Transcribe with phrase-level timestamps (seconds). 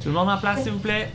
[0.00, 1.10] Tout le monde en place, s'il vous plaît.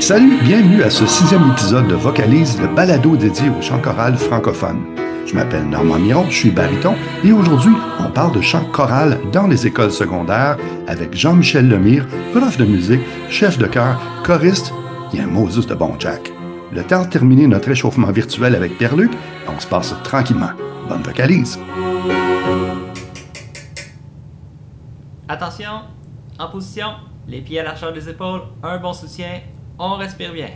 [0.00, 4.84] Salut, bienvenue à ce sixième épisode de Vocalise, le balado dédié au chant choral francophone.
[5.26, 6.94] Je m'appelle Normand Miron, je suis baryton
[7.24, 10.56] et aujourd'hui, on parle de chant choral dans les écoles secondaires
[10.86, 14.72] avec Jean-Michel Lemire, prof de musique, chef de chœur, choriste
[15.12, 16.32] et un Moses de bon Jack.
[16.70, 19.10] Le temps de terminer notre échauffement virtuel avec Pierre-Luc,
[19.48, 20.50] on se passe tranquillement.
[20.88, 21.58] Bonne vocalise!
[25.28, 25.82] Attention,
[26.38, 26.88] en position,
[27.26, 29.40] les pieds à l'archeur des épaules, un bon soutien,
[29.78, 30.50] on respire bien.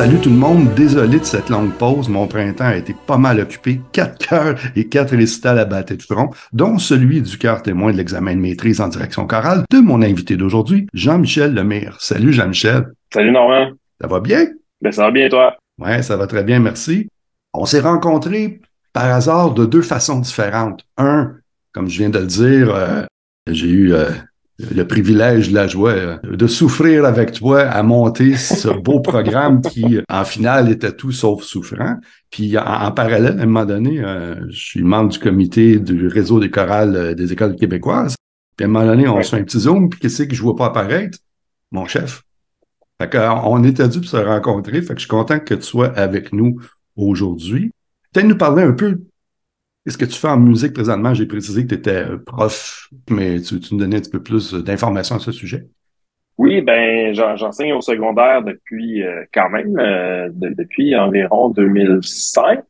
[0.00, 3.38] Salut tout le monde, désolé de cette longue pause, mon printemps a été pas mal
[3.38, 7.92] occupé, quatre chœurs et quatre récitals à battre de front, dont celui du cœur témoin
[7.92, 11.98] de l'examen de maîtrise en direction chorale de mon invité d'aujourd'hui, Jean-Michel Lemire.
[12.00, 12.86] Salut Jean-Michel.
[13.12, 13.72] Salut Normand.
[14.00, 14.46] Ça va bien?
[14.80, 15.58] Ben, ça va bien toi?
[15.78, 17.10] Ouais, ça va très bien, merci.
[17.52, 18.62] On s'est rencontrés
[18.94, 20.82] par hasard de deux façons différentes.
[20.96, 21.34] Un,
[21.72, 23.02] comme je viens de le dire, euh,
[23.48, 24.08] j'ai eu euh,
[24.74, 30.24] le privilège, la joie de souffrir avec toi à monter ce beau programme qui, en
[30.24, 31.96] finale, était tout sauf souffrant.
[32.30, 36.06] Puis, en, en parallèle, à un moment donné, euh, je suis membre du comité du
[36.08, 38.14] réseau des chorales euh, des écoles québécoises.
[38.56, 39.22] Puis, à un moment donné, on Ouais.
[39.22, 41.18] se fait un petit zoom, puis qu'est-ce que je vois pas apparaître?
[41.72, 42.22] Mon chef.
[43.00, 44.82] Fait que, euh, on était dû pour se rencontrer.
[44.82, 46.60] Fait que je suis content que tu sois avec nous
[46.96, 47.70] aujourd'hui.
[48.12, 49.00] Peut-être nous parler un peu
[49.84, 51.14] Qu'est-ce que tu fais en musique présentement?
[51.14, 54.52] J'ai précisé que tu étais prof, mais tu, tu nous donnais un petit peu plus
[54.52, 55.66] d'informations à ce sujet.
[56.36, 62.60] Oui, ben j'en- j'enseigne au secondaire depuis euh, quand même euh, de- depuis environ 2005.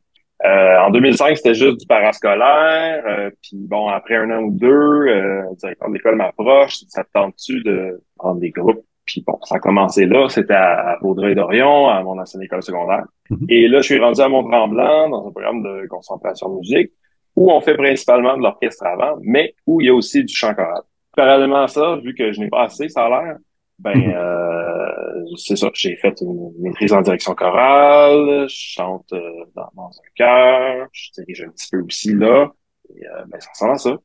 [0.45, 3.03] Euh, en 2005, c'était juste du parascolaire.
[3.07, 6.79] euh, puis bon, après un an ou deux, euh, le directeur de l'école m'approche.
[6.87, 8.83] Ça te tente-tu de prendre des groupes?
[9.05, 10.27] Puis bon, ça a commencé là.
[10.29, 13.03] C'était à Vaudreuil-Dorion, à mon ancienne école secondaire.
[13.29, 13.45] Mhm.
[13.49, 16.91] Et là, je suis rendu à Mont-Tremblant dans un programme de concentration musique
[17.35, 20.53] où on fait principalement de l'orchestre avant, mais où il y a aussi du chant
[20.53, 20.81] choral.
[21.15, 23.37] Parallèlement à ça, vu que je n'ai pas assez, ça a l'air,
[23.79, 24.13] ben Mhm.
[24.15, 25.69] euh, c'est ça.
[25.73, 29.19] J'ai fait une maîtrise en direction chorale, je chante euh,
[29.55, 32.51] dans, dans un chœur, je dirige un petit peu aussi là.
[32.95, 33.97] Et euh, ben ça ressemble à ça.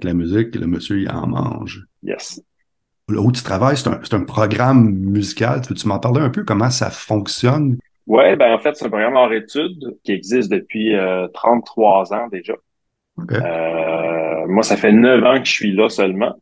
[0.00, 1.84] Que la musique, le monsieur, il en mange.
[2.02, 2.40] Yes.
[3.08, 5.60] Là où tu travailles, c'est un, un programme musical.
[5.60, 6.44] Tu veux-tu m'en parler un peu?
[6.44, 7.76] Comment ça fonctionne?
[8.06, 12.28] Ouais, ben en fait, c'est un programme hors études qui existe depuis euh, 33 ans
[12.28, 12.54] déjà.
[13.30, 16.34] Euh, moi, ça fait neuf ans que je suis là seulement.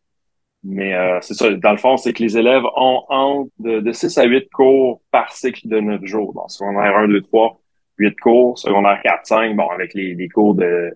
[0.63, 3.93] Mais euh, c'est ça, dans le fond, c'est que les élèves ont entre de, de
[3.93, 6.35] 6 à 8 cours par cycle de 9 jours.
[6.35, 7.59] Donc, secondaire 1, 2, 3,
[7.99, 8.59] 8 cours.
[8.59, 10.93] Secondaire 4, 5, bon, avec les, les cours de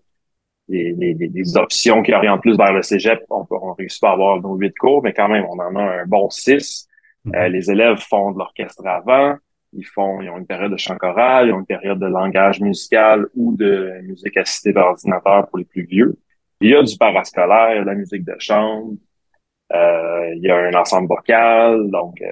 [0.68, 4.12] les, les, les- options qui orientent plus vers le cégep, on, on réussit pas à
[4.14, 6.88] avoir nos 8 cours, mais quand même, on en a un bon 6.
[7.34, 9.36] Euh, les élèves font de l'orchestre avant,
[9.76, 12.60] ils font, ils ont une période de chant choral, ils ont une période de langage
[12.60, 16.16] musical ou de musique assistée par ordinateur pour les plus vieux.
[16.60, 18.94] Il y a du parascolaire, de la musique de chambre,
[19.72, 22.26] euh, il y a un ensemble vocal, donc euh,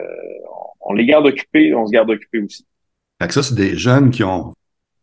[0.80, 2.66] on, les garde occupés, on se garde occupés aussi.
[3.21, 4.53] Fait que ça, c'est des jeunes qui ont,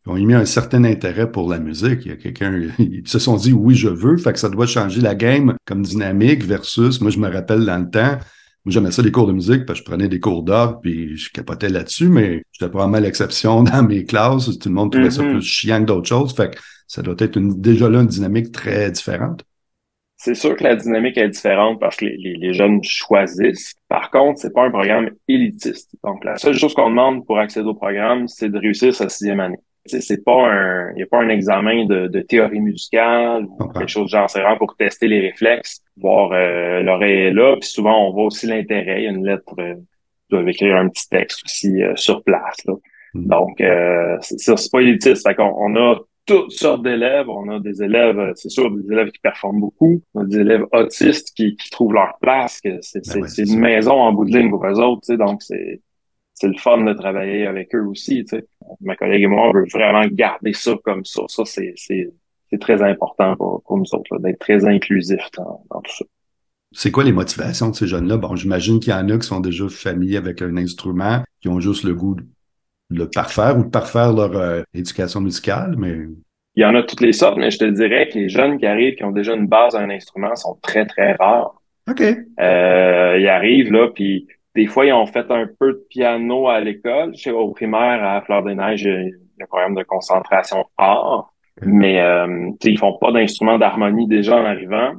[0.03, 2.05] qui ont émis un certain intérêt pour la musique.
[2.05, 4.17] Il y a quelqu'un, ils se sont dit oui, je veux.
[4.17, 7.79] Fait que ça doit changer la game comme dynamique versus, moi, je me rappelle dans
[7.79, 8.17] le temps,
[8.71, 11.31] j'aimais ça les cours de musique parce que je prenais des cours d'orgue puis je
[11.31, 14.57] capotais là-dessus, mais j'étais probablement l'exception dans mes classes.
[14.59, 15.31] Tout le monde trouvait ça Mhm.
[15.31, 16.33] plus chiant que d'autres choses.
[16.35, 19.43] Fait que ça doit être une, déjà là une dynamique très différente.
[20.17, 23.73] C'est sûr que la dynamique est différente parce que les, les, les jeunes choisissent.
[23.87, 25.95] Par contre, c'est pas un programme élitiste.
[26.03, 29.39] Donc, la seule chose qu'on demande pour accéder au programme, c'est de réussir sa sixième
[29.39, 29.59] année.
[29.85, 33.87] C'est pas un, il n'y a pas un examen de, de théorie musicale ou quelque
[33.87, 34.29] chose de genre.
[34.29, 37.55] C'est vraiment pour tester les réflexes, voir euh, l'oreille est là.
[37.59, 39.01] Puis souvent, on voit aussi l'intérêt.
[39.01, 39.75] Il y a une lettre, euh,
[40.29, 42.57] doivent écrire un petit texte aussi sur place.
[42.65, 42.75] Là.
[43.13, 43.27] Mm.
[43.27, 45.27] Donc, euh, c'est c'est pas élitiste.
[45.27, 47.29] Fait qu'on on a toutes sortes d'élèves.
[47.29, 50.01] On a des élèves, c'est sûr, des élèves qui performent beaucoup.
[50.13, 52.61] On a des élèves autistes qui, qui trouvent leur place.
[52.61, 55.01] Que c'est Ben ouais, c'est c'est une maison en bout de ligne pour eux autres.
[55.01, 55.81] Tu sais, donc, c'est
[56.39, 58.23] c'est le fun de travailler avec eux aussi.
[58.23, 58.45] Tu sais.
[58.81, 61.23] Ma collègue et moi, on veut vraiment garder ça comme ça.
[61.27, 62.09] Ça, c'est c'est
[62.49, 66.05] c'est très important pour, pour nous autres, là, d'être très inclusif dans, dans tout ça.
[66.71, 68.17] C'est quoi les motivations de ces jeunes-là?
[68.17, 71.59] Bon, j'imagine qu'il y en a qui sont déjà familiers avec un instrument, qui ont
[71.59, 72.23] juste le goût de
[72.91, 75.95] le parfaire ou de parfaire leur euh, éducation musicale, mais
[76.55, 78.65] Il y en a toutes les sortes, mais je te dirais que les jeunes qui
[78.65, 81.61] arrivent, qui ont déjà une base à un instrument, sont très, très rares.
[81.89, 82.01] OK.
[82.01, 86.59] Euh, ils arrivent là, puis des fois, ils ont fait un peu de piano à
[86.59, 87.15] l'école.
[87.15, 90.65] Je sais, au primaire, à Fleur des Neiges, il y a un programme de concentration
[90.77, 94.93] art, mais euh, ils font pas d'instrument d'harmonie déjà en arrivant.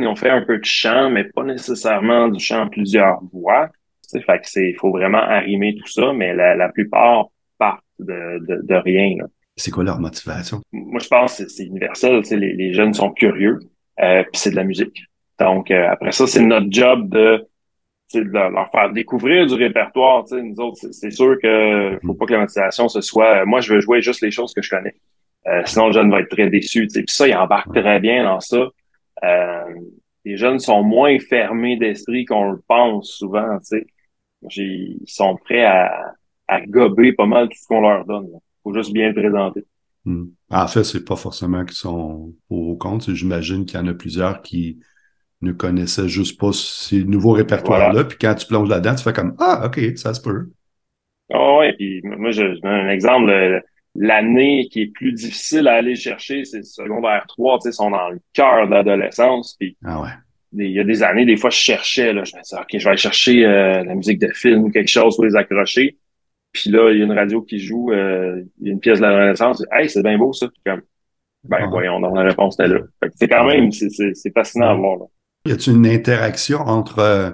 [0.00, 3.68] Ils ont fait un peu de chant, mais pas nécessairement du chant en plusieurs voix.
[4.02, 7.26] Tu sais, fait que c'est, il faut vraiment arrimer tout ça, mais la, la plupart
[7.58, 9.16] partent de, de, de rien.
[9.18, 9.26] là
[9.56, 10.60] C'est quoi leur motivation?
[10.72, 12.22] moi je pense que c'est- universel.
[12.32, 13.58] Les, les jeunes sont curieux,
[14.00, 15.04] euh, puis c'est de la musique.
[15.38, 17.46] Donc euh, après ça, c'est notre job de,
[18.20, 20.24] de leur faire découvrir du répertoire.
[20.32, 23.42] Nous autres, c'est- sûr que faut pas que la motivation ce soit.
[23.42, 24.94] euh, moi, je veux jouer juste les choses que je connais.
[25.48, 26.86] Euh, sinon, le jeune va être très déçu.
[26.86, 28.68] Puis ça, il embarque très bien dans ça.
[29.24, 29.64] Euh,
[30.24, 33.58] les jeunes sont moins fermés d'esprit qu'on le pense souvent.
[33.58, 33.86] tu sais.
[34.48, 36.14] J'ai- Ils sont prêts à,
[36.48, 38.30] à gober pas mal tout ce qu'on leur donne.
[38.32, 38.38] là.
[38.62, 39.64] Faut juste bien le présenter.
[40.04, 40.26] Hmm.
[40.50, 42.32] En fait, c'est pas forcément qu'ils sont
[42.78, 43.04] contre.
[43.06, 44.78] c'est- J'imagine qu'il y en a plusieurs qui
[45.42, 48.04] ne connaissaient juste pas ces nouveaux répertoires-là.
[48.04, 50.46] Puis quand tu plonges là-dedans, tu fais comme Ah, OK, ça se peut.
[51.32, 53.26] Ah ouais, puis moi je, je donne un exemple.
[53.26, 53.60] le-
[53.94, 57.72] L'année qui est plus difficile à aller chercher, c'est le secondaire 3, tu sais, ils
[57.74, 59.54] sont dans le cœur de l'adolescence.
[59.60, 60.08] Puis Ah ouais.
[60.54, 62.78] il y a des années, des fois, je cherchais, là, je me disais, OK, je
[62.78, 65.98] vais aller chercher euh, la musique de film ou quelque chose pour les accrocher.
[66.52, 68.98] Puis là, il y a une radio qui joue, euh, il y a une pièce
[68.98, 69.62] de l'adolescence.
[69.70, 70.48] Hey, c'est bien beau ça.
[70.48, 70.80] Puis comme,
[71.44, 71.66] ben Ah.
[71.66, 72.80] voyons, donc la réponse était là.
[73.16, 74.96] C'est quand même, c'est- c'est c'est fascinant à voir.
[75.00, 75.04] Là.
[75.44, 77.30] Y a-t-il une interaction entre euh,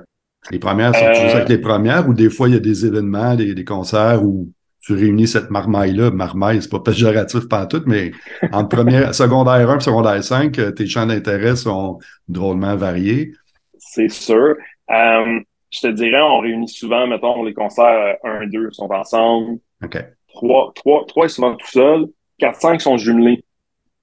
[0.50, 3.34] les premières sont toujours avec les premières ou des fois il y a des événements,
[3.34, 4.50] des, des concerts où
[4.81, 6.10] tu réunis cette marmaille-là?
[6.10, 8.12] Marmaille, c'est pas péjoratif tout, mais
[8.52, 13.32] entre première, secondaire 1 et secondaire 5, euh, tes champs d'intérêt sont drôlement variés.
[13.78, 14.56] C'est sûr.
[14.90, 15.40] Euh,
[15.70, 19.58] je te dirais, on réunit souvent, mettons, les concerts 1, 2 sont ensemble.
[19.84, 20.02] OK.
[20.28, 22.06] 3, 3, 3 ils sont souvent tout seuls.
[22.38, 23.44] 4, 5 sont jumelés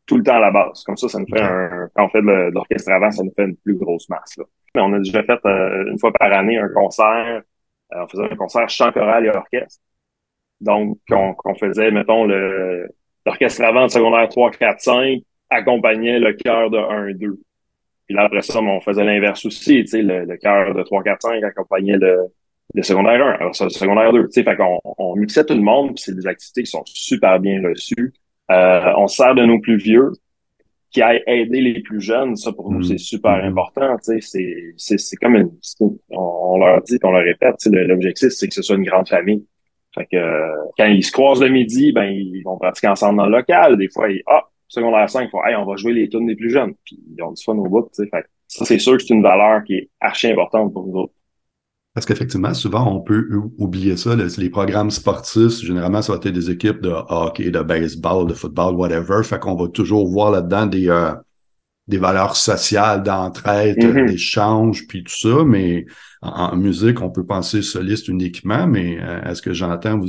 [0.06, 0.84] tout le temps à la base.
[0.84, 3.46] Comme ça, ça nous fait un, quand on fait de l'orchestre avant, ça nous fait
[3.46, 4.46] une plus grosse masse, là.
[4.76, 7.42] Mais on a déjà fait, euh, une fois par année, un concert.
[7.94, 9.82] Euh, on faisait un concert chant choral et orchestre.
[10.60, 12.90] Donc, on, qu'on faisait, mettons, le,
[13.26, 17.40] l'orchestre avant de secondaire 3, 4, 5 accompagnait le chœur de 1, 2.
[18.06, 21.04] Puis là, après ça, on faisait l'inverse aussi, tu sais, le, le chœur de 3,
[21.04, 22.28] 4, 5 accompagnait le,
[22.74, 24.26] le secondaire 1, alors ça, le secondaire 2.
[24.26, 26.84] Tu sais, fait qu'on on mixait tout le monde, puis c'est des activités qui sont
[26.86, 28.14] super bien reçues.
[28.52, 30.12] Euh, on se sert de nos plus vieux
[30.92, 32.36] qui aillent aider les plus jeunes.
[32.36, 32.84] Ça, pour nous, Mhm.
[32.86, 33.50] c'est super Mhm.
[33.50, 33.98] important.
[33.98, 35.52] Tu sais, c'est, c'est, c'est comme une,
[36.12, 39.46] on, leur dit, on leur répète, l'objectif, c'est que ce soit une grande famille.
[39.94, 40.48] Fait que euh,
[40.78, 43.78] quand ils se croisent le midi, ben ils vont pratiquer ensemble dans le local.
[43.78, 46.36] Des fois, ils, ah, secondaire 5, ils font, hey, on va jouer les tunes des
[46.36, 46.74] plus jeunes.
[46.86, 48.10] Puis ils ont du fun au bout, tu sais.
[48.10, 50.96] Fait que ça, c'est sûr que c'est une valeur qui est archi importante pour nous
[51.00, 51.14] autres.
[51.96, 54.16] Parce qu'effectivement, souvent, on peut ou- oublier ça.
[54.16, 58.76] les programmes sportifs, généralement, ça va être des équipes de hockey, de baseball, de football,
[58.76, 59.24] whatever.
[59.24, 61.14] Fait qu'on va toujours voir là-dedans des, euh,
[61.88, 64.08] des valeurs sociales, d'entraide, Mhm.
[64.08, 65.46] d'échange, puis tout ça.
[65.46, 65.86] Mais
[66.22, 70.02] en, en musique, on peut penser soliste uniquement, mais euh, est-ce que j'entends,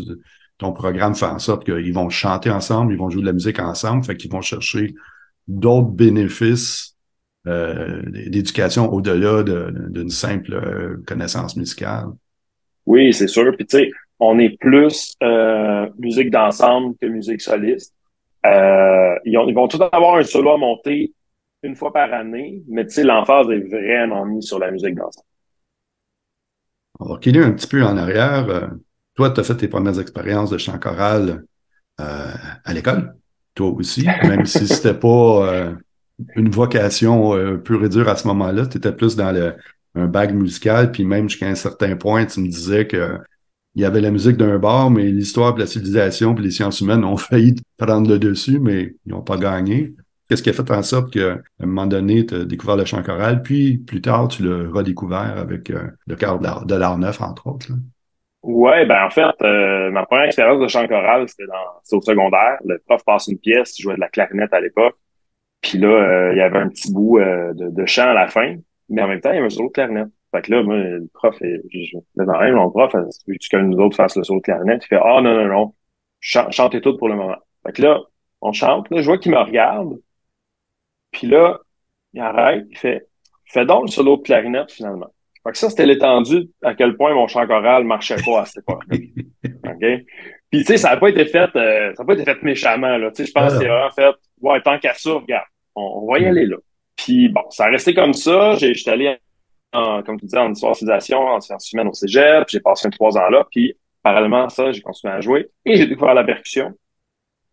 [0.58, 3.60] ton programme fait en sorte qu'ils vont chanter ensemble, ils vont jouer de la musique
[3.60, 4.94] ensemble, fait qu'ils vont chercher
[5.46, 6.95] d'autres bénéfices
[7.46, 12.06] euh, d'éducation au-delà de- d'une simple euh, connaissance musicale.
[12.86, 13.54] Oui, c'est sûr.
[13.56, 17.94] Puis tu sais, on est plus euh, musique d'ensemble que musique soliste.
[18.44, 21.12] Euh, ils, ont- ils vont tous avoir un solo à monter
[21.62, 25.26] une fois par année, mais tu sais, l'emphase est vraiment mise sur la musique d'ensemble.
[27.00, 28.48] On va reculer un petit peu en arrière.
[28.48, 28.66] Euh,
[29.14, 31.44] toi, tu as fait tes premières expériences de chant choral
[32.00, 32.34] euh,
[32.64, 33.16] à l'école.
[33.54, 35.74] Toi aussi, même si c'était pas euh,
[36.36, 39.54] une vocation euh, pure et dure à ce moment-là, tu étais plus dans le,
[39.94, 43.18] un bague musical, puis même jusqu'à un certain point, tu me disais que
[43.74, 47.04] il y avait la musique d'un bord, mais l'histoire la civilisation puis les sciences humaines
[47.04, 49.94] ont failli prendre le dessus, mais ils n'ont pas gagné.
[50.28, 53.02] Qu'est-ce qui a fait en sorte qu'à un moment donné, tu as découvert le chant
[53.02, 57.46] choral, puis plus tard, tu l'as redécouvert avec euh, le cœur de l'art- neuf, entre
[57.46, 57.70] autres.
[57.70, 57.76] là?
[58.42, 61.44] Ouais, ben en fait, euh, ma première expérience de chant choral, c'était
[61.92, 62.58] au secondaire.
[62.64, 64.96] Le prof passe une pièce, je jouais de la clarinette à l'époque.
[65.62, 68.28] Puis là, euh, il y avait un petit bout euh, de, de chant à la
[68.28, 68.56] fin,
[68.88, 70.08] mais en même temps, il y avait un solo de clarinette.
[70.32, 72.92] Fait que là, moi, le prof, je, je le mon prof,
[73.26, 75.74] vu que nous autres fassent le saut de clarinette, il fait Ah non, non, non,
[76.20, 77.36] chantez tout pour le moment.
[77.66, 78.00] Fait que là,
[78.40, 79.98] on chante, là, je vois qu'il me regarde,
[81.10, 81.60] puis là,
[82.12, 83.06] il arrête, il fait
[83.48, 85.06] Fais donc le solo de clarinette finalement.
[85.44, 88.64] Fait que ça, c'était l'étendue à quel point mon chant choral marchait pas à cette
[88.64, 88.82] époque.
[89.64, 89.84] OK?
[90.50, 92.96] Puis tu sais, ça n'a pas été fait, euh, ça n'a pas été fait méchamment,
[92.96, 93.10] là.
[93.10, 96.18] Tu sais, je pense que c'est vraiment fait Ouais, tant qu'à ça, regarde, on, va
[96.18, 96.28] y mm.
[96.28, 96.56] aller là.
[96.96, 98.54] Puis bon, ça a resté comme ça.
[98.56, 99.16] J'étais allé
[99.72, 102.44] en, comme tu disais, en histoire civilisation, en sciences humaines au cégep.
[102.48, 103.46] J'ai passé trois ans là.
[103.50, 105.48] Puis, parallèlement à ça, j'ai continué à jouer.
[105.64, 106.72] Et j'ai découvert la percussion.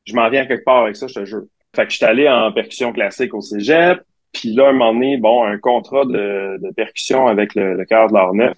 [0.05, 1.43] Je m'en viens quelque part avec ça, je te jure.
[1.75, 4.01] Fait que j'étais allé en percussion classique au cégep.
[4.31, 8.09] Puis là, un moment donné, bon, un contrat de, de percussion avec le, le cœur
[8.09, 8.57] de l'art neuf.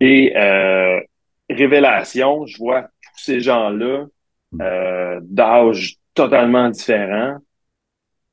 [0.00, 1.00] Et euh,
[1.50, 4.06] révélation, je vois tous ces gens-là
[4.60, 7.38] euh, d'âge totalement différents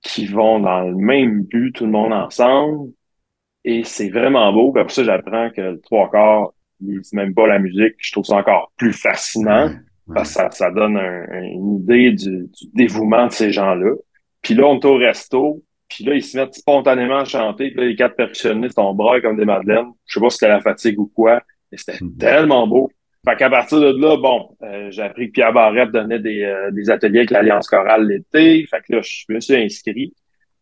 [0.01, 2.91] qui vont dans le même but, tout le monde ensemble.
[3.63, 4.71] Et c'est vraiment beau.
[4.71, 7.95] Puis après ça, j'apprends que le trois quarts, ils même pas la musique.
[7.97, 9.71] Je trouve ça encore plus fascinant
[10.13, 13.93] parce que ça, ça donne une idée du, dévouement de ces gens-là.
[14.41, 15.63] Puis là, on est au resto.
[15.88, 17.69] Puis là, ils se mettent spontanément à chanter.
[17.69, 19.91] Puis là, les quatre percussionnistes, on braille comme des madeleines.
[20.05, 21.41] Je sais pas si c'était la fatigue ou quoi.
[21.71, 22.91] Mais c'était tellement beau.
[23.24, 26.72] Fait qu'à partir de là, bon, euh, j'ai appris que Pierre Barrette donnait des, euh,
[26.72, 28.66] des ateliers avec l'Alliance chorale l'été.
[28.66, 30.13] Fait que là, je me suis inscrit.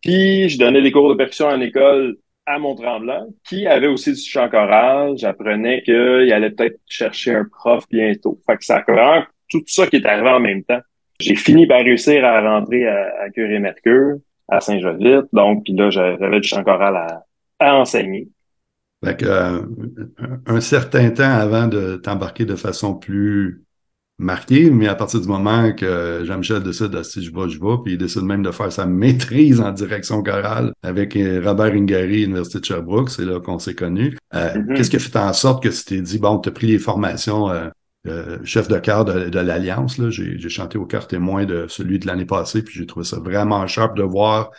[0.02, 4.20] Puis, je donnais des cours de percussion en école à Mont-Tremblant, qui avait aussi du
[4.20, 5.18] chant choral.
[5.18, 8.40] J'apprenais qu'il allait peut-être chercher un prof bientôt.
[8.46, 10.80] Fait que ça a tout ça qui est arrivé en même temps.
[11.20, 15.28] J'ai fini par réussir à rentrer à, à Curé Mercure, à Saint-Jovite.
[15.32, 17.24] Donc, puis là, j'avais du chant choral à,
[17.60, 18.28] à enseigner.
[19.04, 19.62] Fait que, euh,
[20.46, 23.64] un certain temps avant de t'embarquer de façon plus
[24.18, 27.78] marquée, mais à partir du moment que Jean-Michel décide de si je vais, je vais,
[27.82, 32.24] puis il décide même de faire sa maîtrise en direction chorale avec euh, Robert Ingari,
[32.24, 34.18] Université de Sherbrooke, c'est là qu'on s'est connus.
[34.34, 34.76] Euh, mm-hmm.
[34.76, 36.80] Qu'est-ce qui a fait en sorte que tu t'es dit, bon, tu as pris les
[36.80, 37.50] formations
[38.44, 42.26] chef de chœur de, de l'Alliance, j'ai chanté au cœur témoin de celui de l'année
[42.26, 44.50] passée, puis j'ai trouvé ça vraiment sharp de voir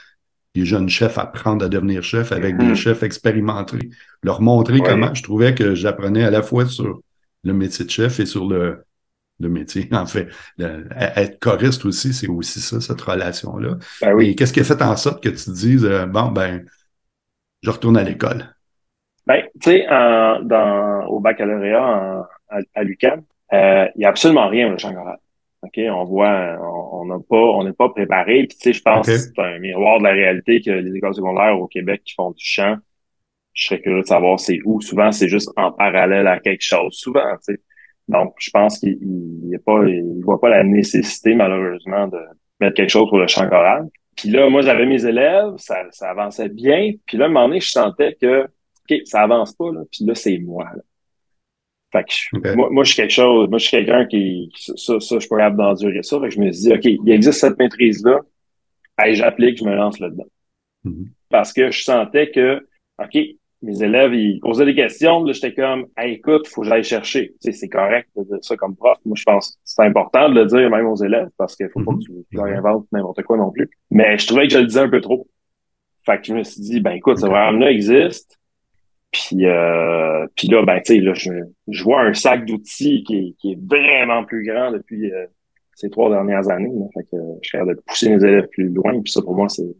[0.54, 2.74] les jeunes chefs apprendre à devenir chef avec des mm-hmm.
[2.74, 3.90] chefs expérimentés,
[4.22, 5.14] leur montrer comment.
[5.14, 7.00] Je trouvais que j'apprenais à la fois sur
[7.44, 8.84] le métier de chef et sur le,
[9.38, 10.28] le métier, en fait.
[10.58, 13.76] être choriste aussi, c'est aussi ça, cette relation-là.
[14.02, 14.30] Ben oui.
[14.30, 16.64] Et qu'est-ce qui a fait en sorte que tu te dises, euh, bon, ben,
[17.62, 18.54] je retourne à l'école?
[19.26, 19.86] Ben, tu sais,
[21.08, 25.18] au baccalauréat à, à l'UQAM, euh, il n'y a absolument rien au chant choral.
[25.62, 28.46] OK, on voit, on n'a pas, on n'est pas préparé.
[28.46, 31.14] Puis tu sais, je pense que c'est un miroir de la réalité que les écoles
[31.14, 32.76] secondaires au Québec qui font du chant,
[33.52, 34.80] je serais curieux de savoir c'est où.
[34.80, 36.94] Souvent, c'est juste en parallèle à quelque chose.
[36.94, 37.60] Souvent, tu sais.
[38.08, 42.18] Donc, je pense qu'il ne pas, il voit pas la nécessité, malheureusement, de
[42.58, 43.88] mettre quelque chose pour le chant choral.
[44.16, 46.92] Puis là, moi, j'avais mes élèves, ça, ça avançait bien.
[47.06, 49.82] Puis là, à un moment donné, je sentais que, OK, ça avance pas, là.
[49.92, 50.82] Puis là, c'est moi, là.
[51.92, 55.18] Fait que moi, moi, je suis quelque chose, moi, je suis quelqu'un qui, ça, ça,
[55.18, 56.20] je peux capable d'endurer ça.
[56.20, 58.20] Fait que je me suis dit, OK, il existe cette maîtrise-là.
[58.98, 60.26] Hey, j'applique, je me lance là-dedans.
[60.84, 61.08] Mm-hmm.
[61.30, 62.66] Parce que je sentais que,
[63.02, 63.18] OK,
[63.62, 67.30] mes élèves, ils posaient des questions, là, j'étais comme, hey, écoute, faut que j'aille chercher.
[67.30, 68.98] Tu sais, c'est correct de dire ça comme prof.
[69.04, 71.82] Moi, je pense que c'est important de le dire même aux élèves parce qu'il faut
[71.82, 72.58] pas que tu, mm-hmm.
[72.58, 73.68] inventes n'importe quoi non plus.
[73.90, 75.26] Mais je trouvais que je le disais un peu trop.
[76.06, 78.39] Fait que je me suis dit, ben écoute, ce programme-là existe.
[79.12, 81.30] Puis, euh, puis là, ben, tu sais, là, je,
[81.68, 85.26] je, vois un sac d'outils qui, qui, est vraiment plus grand depuis euh,
[85.74, 86.72] ces trois dernières années.
[86.72, 86.86] Là.
[86.94, 89.00] Fait que je suis capable de pousser mes élèves plus loin.
[89.02, 89.74] Puis ça, pour moi, c'est,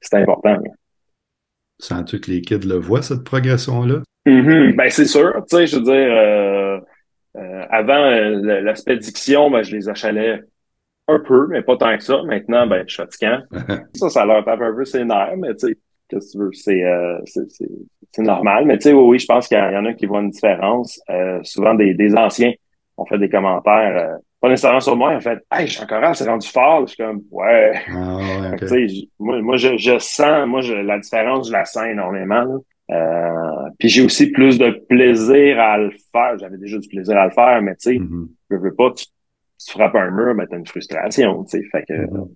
[0.00, 0.58] c'est important.
[1.78, 4.02] Sens-tu que les kids le voient, cette progression-là?
[4.26, 4.74] Mm-hmm.
[4.74, 5.32] Ben, c'est sûr.
[5.48, 6.80] Tu sais, je veux dire, euh,
[7.36, 8.10] euh avant,
[8.62, 10.40] l'aspect diction, ben, je les achalais
[11.06, 12.22] un peu, mais pas tant que ça.
[12.24, 13.40] Maintenant, ben, je suis fatiguant.
[13.94, 15.78] ça, ça leur tape un peu ses nerfs, mais tu sais,
[16.14, 18.64] qu'est-ce que tu veux, c'est, euh, c'est normal.
[18.66, 21.00] Mais tu sais, oui, je pense qu'il y, en a qui voient une différence.
[21.10, 22.52] Euh, souvent, des, des anciens
[22.96, 26.14] ont fait des commentaires, euh, pas nécessairement sur moi, ils ont fait «Hey, Jean Corral,
[26.14, 27.72] c'est rendu fort.» Je suis comme «Ouais.
[27.88, 28.18] Ah,
[28.70, 28.86] ouais
[29.18, 32.62] moi, moi je, je, sens, moi, je, la différence, je la sens énormément.
[32.90, 36.38] Euh, puis j'ai aussi plus de plaisir à le faire.
[36.38, 38.28] J'avais déjà du plaisir à le faire, mais tu sais, mm-hmm.
[38.50, 41.64] je veux pas, tu, tu frappes un mur, mais t'as une frustration, tu sais.
[41.72, 42.28] Fait que, mm-hmm.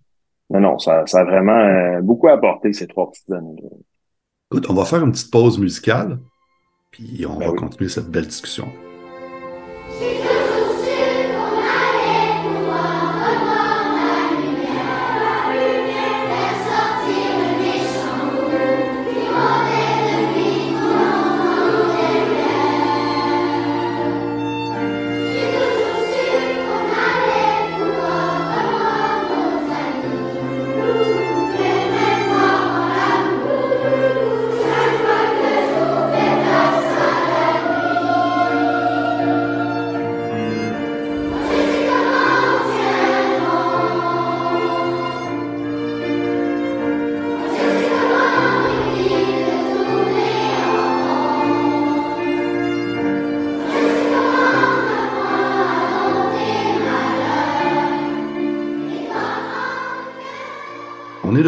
[0.50, 3.57] Non, non, ça, ça a vraiment euh, beaucoup apporté ces trois petites années.
[4.50, 6.19] Écoute, on va faire une petite pause musicale,
[6.90, 8.69] puis on ben va continuer cette belle discussion.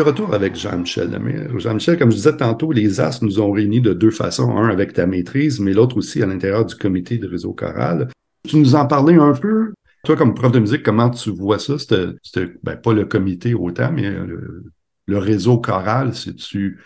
[0.03, 1.19] Retour avec Jean-Michel
[1.57, 4.57] Jean-Michel, comme je disais tantôt, les As nous ont réunis de deux façons.
[4.57, 8.09] Un avec ta maîtrise, mais l'autre aussi à l'intérieur du comité de réseau choral.
[8.49, 9.73] Tu nous en parlais un peu.
[10.05, 11.79] Toi, comme prof de musique, comment tu vois ça?
[11.79, 16.81] C'était ben, pas le comité autant, mais le, réseau choral, c'est-tu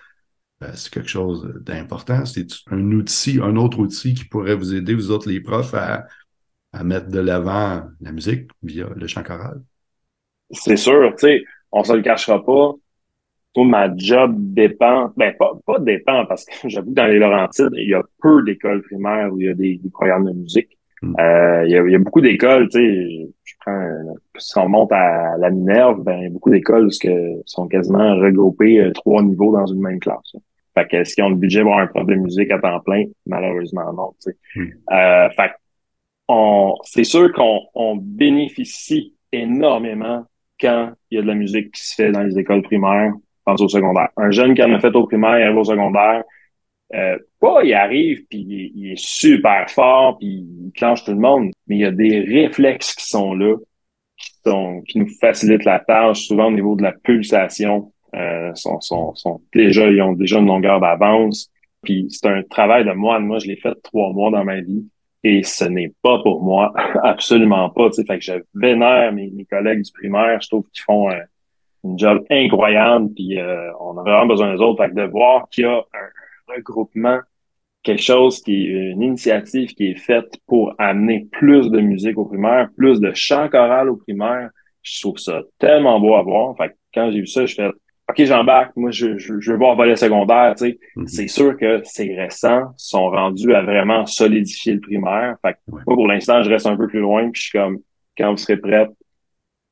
[0.60, 2.24] ben, c'est quelque chose d'important?
[2.24, 6.06] C'est un outil, un autre outil qui pourrait vous aider, vous autres les profs, à,
[6.82, 9.62] mettre de l'avant la musique via le chant choral?
[10.50, 12.72] C'est sûr, tu sais, on se le cachera pas.
[13.54, 17.70] Tout ma job dépend, ben pas, pas dépend, parce que j'avoue que dans les Laurentides,
[17.74, 20.76] il y a peu d'écoles primaires où il y a des, programmes de musique.
[21.02, 21.14] Hmm.
[21.20, 24.68] Euh, il, y a, il, y a, beaucoup d'écoles, tu sais, je prends, si on
[24.68, 27.08] monte à la Minerve, ben, il y a beaucoup d'écoles qui
[27.46, 30.36] sont quasiment regroupées euh, trois niveaux dans une même classe.
[30.74, 32.80] Fait que, est-ce qu'ils ont le budget pour avoir un prof de musique à temps
[32.80, 33.04] plein?
[33.26, 34.36] Malheureusement, non, tu sais.
[34.56, 34.68] Hmm.
[34.92, 35.52] Euh, fait
[36.28, 40.24] on, c'est sûr qu'on on bénéficie énormément
[40.60, 43.12] quand il y a de la musique qui se fait dans les écoles primaires,
[43.44, 44.08] pense au secondaire.
[44.16, 46.24] Un jeune qui en a fait au primaire, il arrive au secondaire,
[46.94, 51.50] euh, pas il arrive puis il, est super fort puis il clenche tout le monde,
[51.66, 53.56] mais il y a des réflexes qui sont là,
[54.16, 57.92] qui sont qui nous facilitent la tâche, souvent au niveau de la pulsation.
[58.14, 61.50] Euh, sont, sont, sont déjà ils ont déjà une longueur d'avance.
[61.82, 63.26] Puis c'est un travail de moine.
[63.26, 64.86] Moi, je l'ai fait trois mois dans ma vie.
[65.24, 66.72] Et ce n'est pas pour moi,
[67.02, 67.88] absolument pas.
[67.90, 70.40] Tu sais, fait que je vénère mes, mes collègues du primaire.
[70.40, 71.20] Je trouve qu'ils font un,
[71.84, 73.12] une job incroyable.
[73.14, 74.82] Puis euh, on a vraiment besoin des autres.
[74.82, 77.20] Fait que de voir qu'il y a un, regroupement,
[77.82, 82.24] quelque chose qui est une initiative qui est faite pour amener plus de musique au
[82.24, 84.50] primaire, plus de chant choral au primaire,
[84.82, 86.56] je trouve ça tellement beau à voir.
[86.56, 87.70] Fait que quand j'ai vu ça, je fais
[88.06, 90.78] OK, j'embarque, moi je, je, je veux voir voler secondaire, tu sais.
[90.94, 91.06] Mhm.
[91.06, 95.36] C'est sûr que c'est récent, sont rendus à vraiment solidifier le primaire.
[95.40, 97.78] Fait que moi, pour l'instant, je reste un peu plus loin, puis je suis comme
[98.18, 98.90] quand vous serez prête,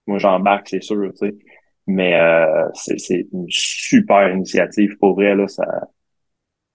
[0.06, 1.34] moi j'embarque, c'est sûr, tu sais.
[1.86, 5.64] Mais euh, c'est une super initiative pour vrai, là, ça,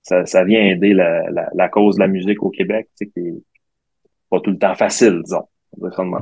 [0.03, 3.11] ça, ça vient aider la, la, la, cause de la musique au Québec, tu sais,
[3.11, 3.43] qui est
[4.29, 5.47] pas tout le temps facile, disons.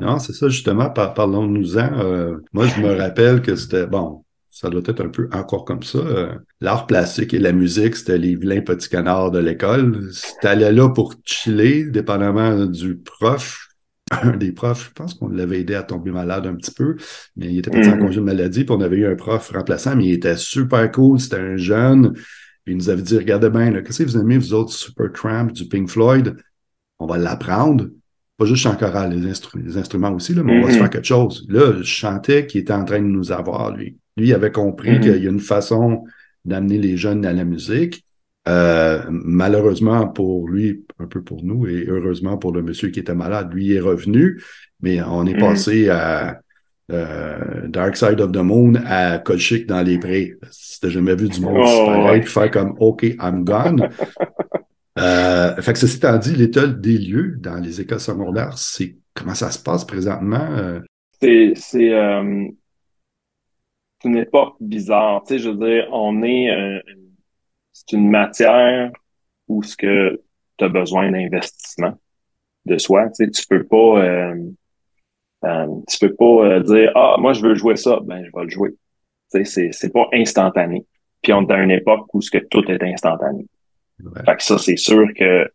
[0.01, 1.99] Non, c'est ça, justement, parlons-nous-en.
[1.99, 5.83] Euh, moi, je me rappelle que c'était, bon, ça doit être un peu encore comme
[5.83, 5.99] ça.
[5.99, 10.09] Euh, l'art plastique et la musique, c'était les vilains petits canards de l'école.
[10.41, 13.64] T'allais là pour chiller, dépendamment du prof.
[14.11, 16.95] Un des profs, je pense qu'on l'avait aidé à tomber malade un petit peu,
[17.35, 17.99] mais il était pas en mm-hmm.
[17.99, 21.19] congé de maladie, puis on avait eu un prof remplaçant, mais il était super cool,
[21.19, 22.13] c'était un jeune.
[22.67, 25.67] il nous avait dit, regardez bien, qu'est-ce que vous aimez, vous autres, Super Tramp, du
[25.67, 26.37] Pink Floyd?
[26.99, 27.87] On va l'apprendre
[28.37, 30.79] pas juste chant choral, les, les, instruments aussi, là, mais on va se mm-hmm.
[30.79, 31.45] faire quelque chose.
[31.47, 33.97] Là, je chantais qu'il était en train de nous avoir, lui.
[34.17, 35.01] Lui avait compris mm-hmm.
[35.01, 36.03] qu'il y a une façon
[36.43, 38.04] d'amener les jeunes à la musique.
[38.47, 43.15] Euh, malheureusement pour lui, un peu pour nous, et heureusement pour le monsieur qui était
[43.15, 44.41] malade, lui est revenu,
[44.81, 45.39] mais on est mm-hmm.
[45.39, 46.39] passé à
[46.91, 50.35] euh, Dark Side of the Moon à Colchic dans les prés.
[50.81, 53.89] T'as jamais vu du monde oh, faire comme OK, I'm gone.
[54.99, 59.33] euh, fait que ceci étant dit, l'état des lieux dans les écoles secondaires, c'est comment
[59.33, 60.47] ça se passe présentement?
[60.51, 60.79] Euh?
[61.21, 61.53] C'est
[61.93, 62.47] euh,
[64.01, 65.23] c'est une époque bizarre.
[65.23, 66.79] Tu sais, je veux dire, on est, euh,
[67.75, 68.89] c'est une matière
[69.49, 70.21] où ce que
[70.57, 71.93] tu as besoin d'investissement
[72.65, 73.09] de soi.
[73.09, 74.35] Tu sais, tu peux pas, euh,
[75.43, 78.49] euh, tu peux pas dire, ah, moi, je veux jouer ça, ben, je vais le
[78.49, 78.69] jouer.
[78.71, 78.77] Tu
[79.27, 80.85] sais, c'est, c'est pas instantané.
[81.21, 83.45] Puis on est dans une époque où ce que tout est instantané.
[84.25, 85.45] Fait que ça, c'est sûr que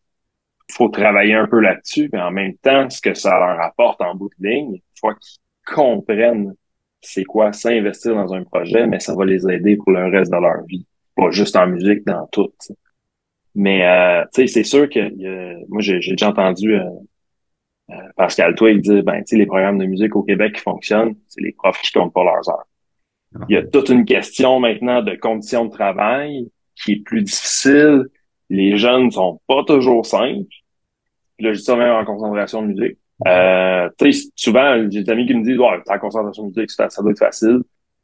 [0.73, 4.15] faut travailler un peu là-dessus, mais en même temps, ce que ça leur apporte en
[4.15, 6.55] bout de ligne, il faut qu'ils comprennent
[7.01, 10.37] c'est quoi s'investir dans un projet, mais ça va les aider pour le reste de
[10.37, 10.87] leur vie.
[11.17, 12.53] Pas juste en musique, dans tout.
[13.55, 15.01] Mais euh, tu sais, c'est sûr que
[15.69, 16.85] moi j'ai déjà entendu euh,
[17.91, 21.15] euh, Pascal Twig dire ben tu sais, les programmes de musique au Québec qui fonctionnent,
[21.29, 22.67] c'est les profs qui comptent pas leurs heures.
[23.35, 23.45] Ah.
[23.49, 28.05] Il y a toute une question maintenant de conditions de travail qui est plus difficile.
[28.49, 30.49] Les jeunes sont pas toujours simples.
[31.39, 32.99] Là, je dis ça même en concentration de musique.
[33.27, 33.89] Euh,
[34.35, 37.19] souvent, j'ai des amis qui me disent, ouais, ta concentration musique, ça, ça doit être
[37.19, 37.61] facile.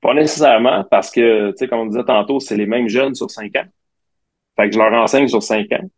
[0.07, 3.29] Pas nécessairement, parce que, tu sais, comme on disait tantôt, c'est les mêmes jeunes sur
[3.29, 3.65] cinq ans.
[4.55, 5.91] Fait que je leur enseigne sur cinq ans.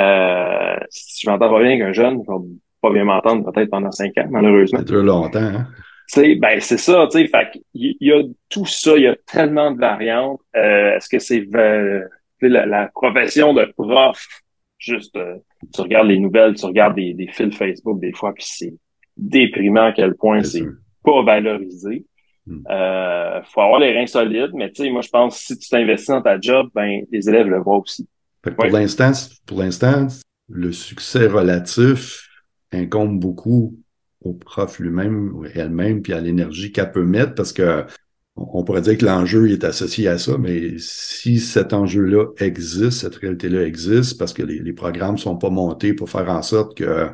[0.00, 2.34] Euh, si je m'entends pas bien qu'un jeune, va
[2.82, 4.82] pas bien m'entendre peut-être pendant cinq ans, malheureusement.
[4.82, 5.68] Dure longtemps, hein?
[6.16, 9.70] ben c'est ça, tu sais, fait il y, a tout ça, il y a tellement
[9.70, 10.40] de variantes.
[10.56, 12.02] Euh, est-ce que c'est euh,
[12.40, 14.26] la, la, profession de prof
[14.78, 15.36] Juste, euh,
[15.72, 18.74] tu regardes les nouvelles, tu regardes des, des fils Facebook des fois, puis c'est
[19.16, 20.66] déprimant à quel point c'est
[21.04, 22.04] pas valorisé.
[22.48, 22.62] Hmm.
[22.70, 25.68] Euh, faut avoir les reins solides, mais tu sais, moi je pense que si tu
[25.68, 28.08] t'investis dans ta job, ben les élèves le voient aussi.
[28.42, 29.12] pour l'instant,
[29.44, 30.06] pour l'instant,
[30.48, 32.26] le succès relatif
[32.72, 33.78] incombe beaucoup
[34.22, 37.84] au prof lui-même, elle-même, puis à l'énergie qu'elle peut mettre, parce que
[38.34, 43.16] on pourrait dire que l'enjeu est associé à ça, mais si cet enjeu-là existe, cette
[43.16, 46.78] réalité-là existe, parce que les, les programmes ne sont pas montés pour faire en sorte
[46.78, 47.10] que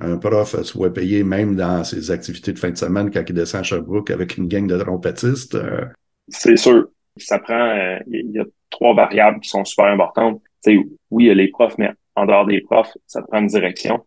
[0.00, 3.60] un prof soit payé même dans ses activités de fin de semaine quand il descend
[3.60, 5.54] à Sherbrooke avec une gang de trompettistes.
[5.54, 5.84] Euh.
[6.28, 6.88] C'est sûr.
[7.16, 10.40] Ça prend, euh, il y a trois variables qui sont super importantes.
[10.60, 10.76] sais,
[11.10, 14.02] oui, il y a les profs, mais en dehors des profs, ça prend une direction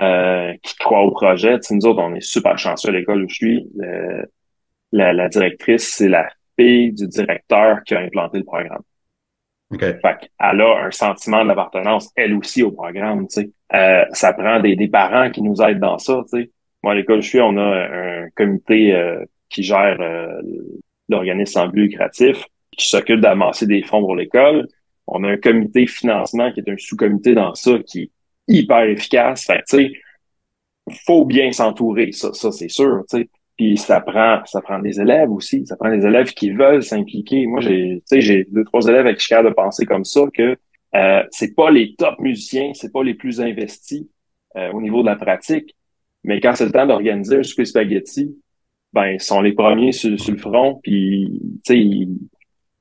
[0.00, 1.58] euh, qui croit au projet.
[1.60, 3.68] T'sais, nous autres, on est super chanceux à l'école où je suis.
[4.92, 8.82] la, la directrice, c'est la fille du directeur qui a implanté le programme.
[9.72, 9.94] Okay.
[10.02, 13.26] Fait elle a un sentiment d'appartenance, elle aussi, au programme.
[13.72, 16.22] Euh, ça prend des, des, parents qui nous aident dans ça.
[16.82, 20.40] Moi, à l'école je suis, on a un comité euh, qui gère euh,
[21.08, 22.44] l'organisme sans but lucratif,
[22.76, 24.66] qui s'occupe d'amasser des fonds pour l'école.
[25.06, 28.10] On a un comité financement qui est un sous-comité dans ça qui est
[28.48, 29.44] hyper efficace.
[29.44, 29.92] Fait tu sais,
[31.06, 33.04] faut bien s'entourer, ça, ça c'est sûr.
[33.08, 33.28] sais.
[33.60, 35.66] Puis ça prend, ça prend des élèves aussi.
[35.66, 37.46] Ça prend des élèves qui veulent s'impliquer.
[37.46, 40.56] Moi, j'ai, j'ai deux, trois élèves avec qui je suis de penser comme ça que
[40.94, 44.06] euh, c'est pas les top musiciens, c'est pas les plus investis
[44.56, 45.76] euh, au niveau de la pratique,
[46.24, 48.34] mais quand c'est le temps d'organiser un souper spaghetti,
[48.94, 52.18] ben ils sont les premiers sur, le front, puis ils,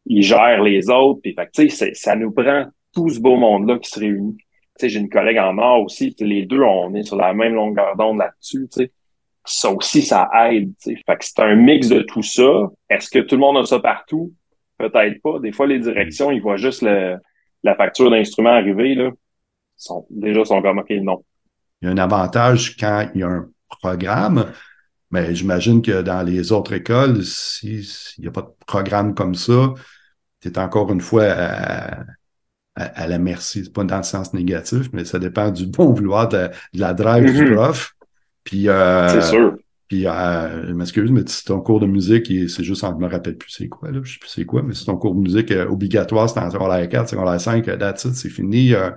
[0.05, 3.77] ils, gèrent les autres, puis fait sais ça nous prend tout ce beau monde là
[3.79, 4.37] qui se réunit.
[4.81, 8.19] J'ai une collègue en or aussi, les deux on est sur la même longueur d'onde
[8.19, 8.93] là-dessus, sais
[9.45, 10.71] ça aussi, ça aide.
[10.83, 12.69] Fait que c'est un mix de tout ça.
[12.89, 14.33] Est-ce que tout le monde a ça partout?
[14.77, 15.39] Peut-être pas.
[15.39, 17.17] Des fois, les directions, ils voient juste le,
[17.63, 19.09] la facture d'instruments arriver, là.
[19.09, 21.23] Ils sont, déjà, ils sont comme, OK, non.
[21.81, 23.49] Il y a un avantage quand il y a un
[23.81, 24.51] programme,
[25.11, 27.83] mais j'imagine que dans les autres écoles, s'il
[28.19, 29.73] n'y a pas de programme comme ça,
[30.41, 32.03] tu es encore une fois à,
[32.75, 33.63] à, la merci.
[33.65, 37.31] C'est pas dans le sens négatif, mais ça dépend du bon vouloir de, la drive
[37.31, 37.55] du mm-hmm.
[37.55, 37.95] prof.
[38.43, 39.57] Puis, euh, c'est sûr.
[39.89, 43.37] Puis, euh, je m'excuse, mais c'est ton cours de musique, c'est juste, je me rappelle
[43.37, 45.51] plus c'est quoi, là, je sais plus c'est quoi, mais c'est ton cours de musique
[45.51, 48.75] euh, obligatoire, c'est en secondaire 4, secondaire 5, that's it, c'est fini.
[48.75, 48.91] Euh,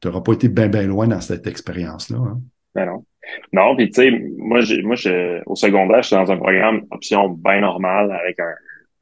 [0.00, 2.18] tu n'auras pas été bien, bien loin dans cette expérience-là.
[2.18, 2.40] Hein?
[2.76, 3.04] Ben non.
[3.52, 7.60] Non, puis tu sais, moi, moi, je, au secondaire, j'étais dans un programme option bien
[7.60, 8.54] normal avec un,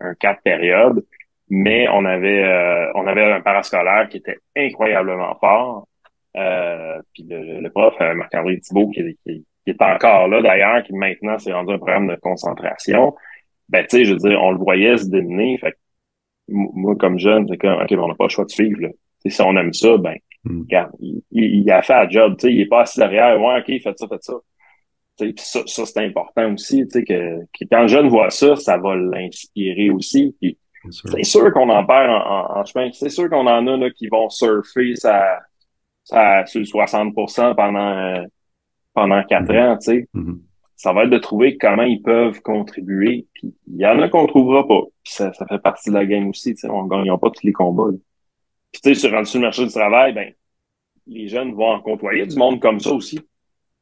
[0.09, 1.05] un quatre périodes,
[1.51, 5.87] mais on avait, euh, on avait un parascolaire qui était incroyablement fort.
[6.37, 10.95] Euh, puis le, le prof, Marc-André Thibault, qui, qui, qui est encore là d'ailleurs, qui
[10.95, 13.15] maintenant s'est rendu un programme de concentration,
[13.69, 15.59] ben tu sais, je veux dire, on le voyait se démener.
[15.59, 15.77] Fait
[16.49, 18.81] moi, comme jeune, c'est comme OK, on n'a pas le choix de suivre.
[18.81, 18.89] Là.
[19.27, 20.61] si on aime ça, ben, hmm.
[20.61, 23.61] regarde, il, il, a fait un job, tu sais, il est pas assis derrière, ouais,
[23.61, 24.35] OK, faites ça, faites ça.
[25.17, 28.57] T'sais, ça, ça c'est important aussi, tu sais, que, que, quand le jeune voit ça,
[28.57, 30.35] ça va l'inspirer aussi.
[30.91, 32.91] c'est sûr qu'on en perd en, en, chemin.
[32.93, 35.41] C'est sûr qu'on en a là, qui vont surfer ça,
[36.05, 37.15] ça, sur le 60
[37.55, 38.23] pendant euh,
[38.95, 40.09] pendant quatre ans, tu sais.
[40.15, 40.39] Mm-hmm.
[40.77, 43.27] Ça va être de trouver comment ils peuvent contribuer.
[43.35, 44.83] Puis il y en a qu'on trouvera pas.
[45.03, 46.71] Puis ça, ça fait partie de la game aussi, tu sais.
[46.71, 47.91] On ne gagnera pas tous les combats.
[48.73, 50.33] Puis tu sais, sur, le marché du travail, ben,
[51.07, 53.19] les jeunes vont en côtoyer du monde comme ça aussi.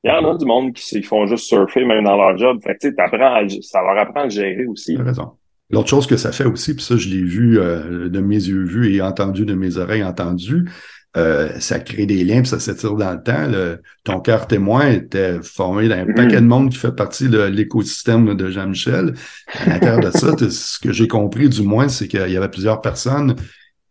[0.04, 2.60] Il y en a du monde qui font juste surfer même dans leur job.
[2.62, 4.96] Fait tu sais, ça leur apprend à gérer aussi.
[4.96, 5.32] raison.
[5.68, 8.62] L'autre chose que ça fait aussi, puis ça, je l'ai vu euh, de mes yeux
[8.62, 10.70] vus et entendu de mes oreilles entendues,
[11.16, 13.78] euh, ça crée des liens, puis ça s'étire dans le temps.
[14.04, 16.14] ton cœur témoin était formé d'un mm-hmm.
[16.14, 19.14] paquet de monde qui fait partie de l'écosystème de Jean-Michel.
[19.54, 22.80] À l'intérieur de ça, ce que j'ai compris du moins, c'est qu'il y avait plusieurs
[22.80, 23.34] personnes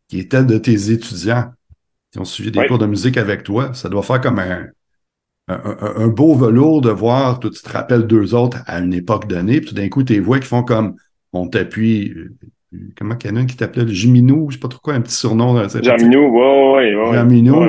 [0.07, 1.51] qui étaient de tes étudiants
[2.11, 3.73] qui ont suivi des cours de musique avec toi.
[3.73, 4.67] Ça doit faire comme un,
[5.47, 9.69] un, beau velours de voir, tu te rappelles deux autres à une époque donnée, puis
[9.69, 10.95] tout d'un coup, tes voix qui font comme
[11.33, 12.13] on t'appuie
[12.97, 14.93] comment qu'il y en a un qui t'appelait le Jiminou, je sais pas trop quoi,
[14.93, 15.53] un petit surnom.
[15.55, 17.13] Ouais, ouais, ouais.
[17.13, 17.67] Jaminou,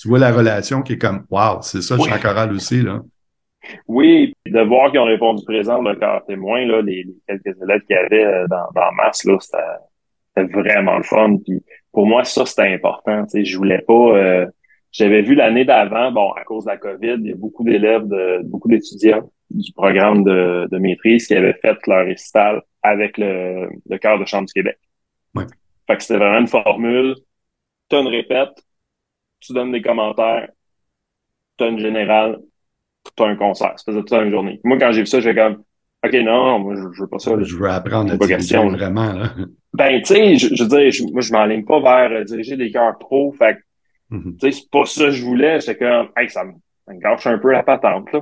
[0.00, 2.08] tu vois la relation qui est comme, wow, c'est ça, oui.
[2.20, 3.00] choral aussi, là.
[3.86, 7.96] Oui, de voir qu'ils ont répondu présent le corps témoin, là, les, quelques élèves qu'il
[7.96, 11.36] y avait euh, dans, dans mars, là, c'était vraiment le fun.
[11.44, 11.62] Puis
[11.92, 13.24] pour moi, ça, c'était important.
[13.24, 14.16] Tu sais, je voulais pas.
[14.16, 14.46] Euh,
[14.92, 18.08] j'avais vu l'année d'avant, bon, à cause de la COVID, il y a beaucoup d'élèves,
[18.08, 23.68] de, beaucoup d'étudiants du programme de, de, maîtrise qui avaient fait leur récital avec le,
[23.88, 24.78] le chœur de chambre du Québec.
[25.34, 25.44] Ouais.
[25.86, 27.16] Fait que c'était vraiment une formule.
[27.88, 28.62] Tu une répète,
[29.40, 30.48] tu donnes des commentaires,
[31.58, 32.38] tu une générale,
[33.16, 33.74] tu un concert.
[33.76, 34.60] Ça faisait toute une journée.
[34.64, 35.64] Moi, quand j'ai vu ça, j'ai comme
[36.02, 37.32] OK, non, moi, je, veux pas ça.
[37.42, 39.12] Je veux apprendre à diriger vraiment.
[39.12, 39.34] Là.
[39.74, 42.56] Ben, tu sais, je, je, veux dire, je, moi, je m'enligne pas vers euh, diriger
[42.56, 43.32] des chœurs pro.
[43.32, 43.58] Fait
[44.10, 44.38] mm-hmm.
[44.38, 45.60] tu sais, c'est pas ça que je voulais.
[45.60, 46.52] C'est comme, hey, ça me,
[46.86, 48.20] ça me gâche un peu la patente, là.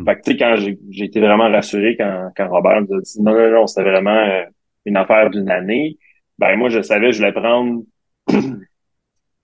[0.00, 0.04] Mm.
[0.04, 3.22] Fait que, tu sais, quand j'ai été vraiment rassuré quand, quand Robert nous a dit
[3.22, 4.44] non, non, non, c'était vraiment euh,
[4.86, 5.98] une affaire d'une année,
[6.38, 7.82] ben moi, je savais, je voulais prendre,
[8.28, 8.36] je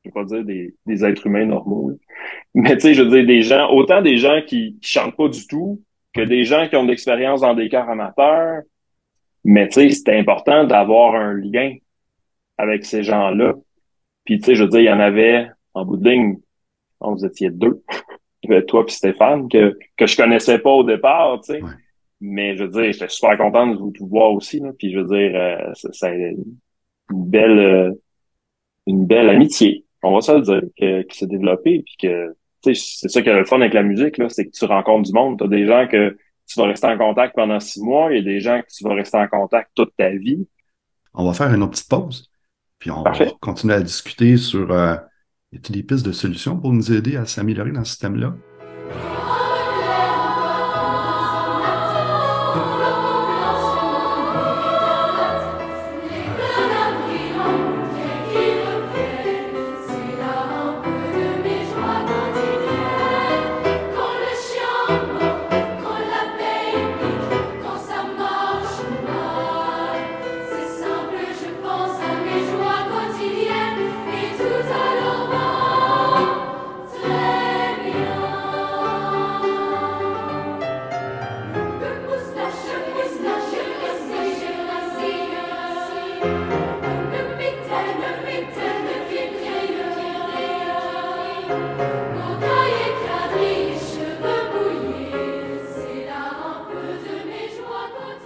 [0.04, 1.92] vais pas dire des, des êtres humains normaux,
[2.54, 5.28] mais tu sais, je veux dire, des gens, autant des gens qui, qui chantent pas
[5.28, 5.82] du tout,
[6.14, 8.62] que des gens qui ont de l'expérience dans des chœurs amateurs,
[9.44, 11.74] Mais tu sais, c'était important d'avoir un lien
[12.58, 13.54] avec ces gens-là.
[14.24, 16.38] Puis tu sais, je veux dire, il y en avait en bout de ligne,
[17.00, 17.82] vous étiez deux.
[18.66, 21.60] toi puis Stéphane, que, que je connaissais pas au départ, tu sais.
[22.20, 24.60] Mais je veux dire, j'étais super content de vous, voir aussi.
[24.60, 24.70] Là.
[24.78, 26.34] Puis je veux dire, euh, c'est
[27.10, 27.92] une belle euh,
[28.86, 31.82] une belle amitié, on va se le dire, qui s'est développée.
[31.84, 34.64] Puis que c'est ça qui est le fun avec la musique, là, c'est que tu
[34.64, 35.38] rencontres du monde.
[35.38, 38.20] Tu as des gens que tu vas rester en contact pendant six mois, il y
[38.20, 40.46] a des gens que tu vas rester en contact toute ta vie.
[41.14, 42.30] On va faire une autre petite pause.
[42.78, 44.96] Puis on va continuer à discuter sur euh,
[45.52, 48.36] y a des pistes de solutions pour nous aider à s'améliorer dans ce système-là?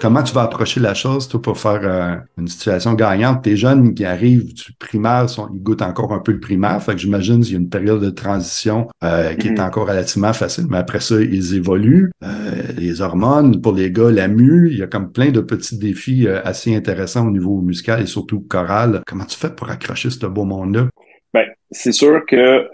[0.01, 3.45] Comment tu vas approcher la chose, toi, pour faire euh, une situation gagnante?
[3.45, 6.83] Tes jeunes qui arrivent du primaire, sont, ils goûtent encore un peu le primaire.
[6.83, 9.67] Fait que j'imagine qu'il y a une période de transition euh, qui est mm-hmm.
[9.67, 12.11] encore relativement facile, mais après ça, ils évoluent.
[12.25, 12.29] Euh,
[12.77, 16.27] les hormones, pour les gars, la mue, il y a comme plein de petits défis
[16.29, 19.03] assez intéressants au niveau musical et surtout choral.
[19.07, 20.89] Comment tu fais pour accrocher ce beau monde-là?
[21.35, 22.67] Ben, c'est sûr que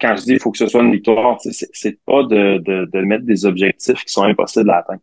[0.00, 3.00] quand je dis il faut que ce soit une victoire, c'est pas de, de, de
[3.04, 5.00] mettre des objectifs qui sont impossibles à atteindre.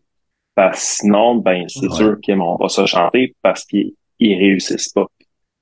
[0.56, 5.06] Parce sinon, ben, c'est sûr qu'ils vont pas se chanter parce qu'ils réussissent pas.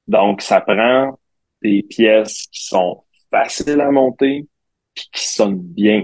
[0.08, 1.18] Donc, ça prend
[1.62, 4.46] des pièces qui sont faciles à monter
[4.94, 6.04] puis qui sonnent bien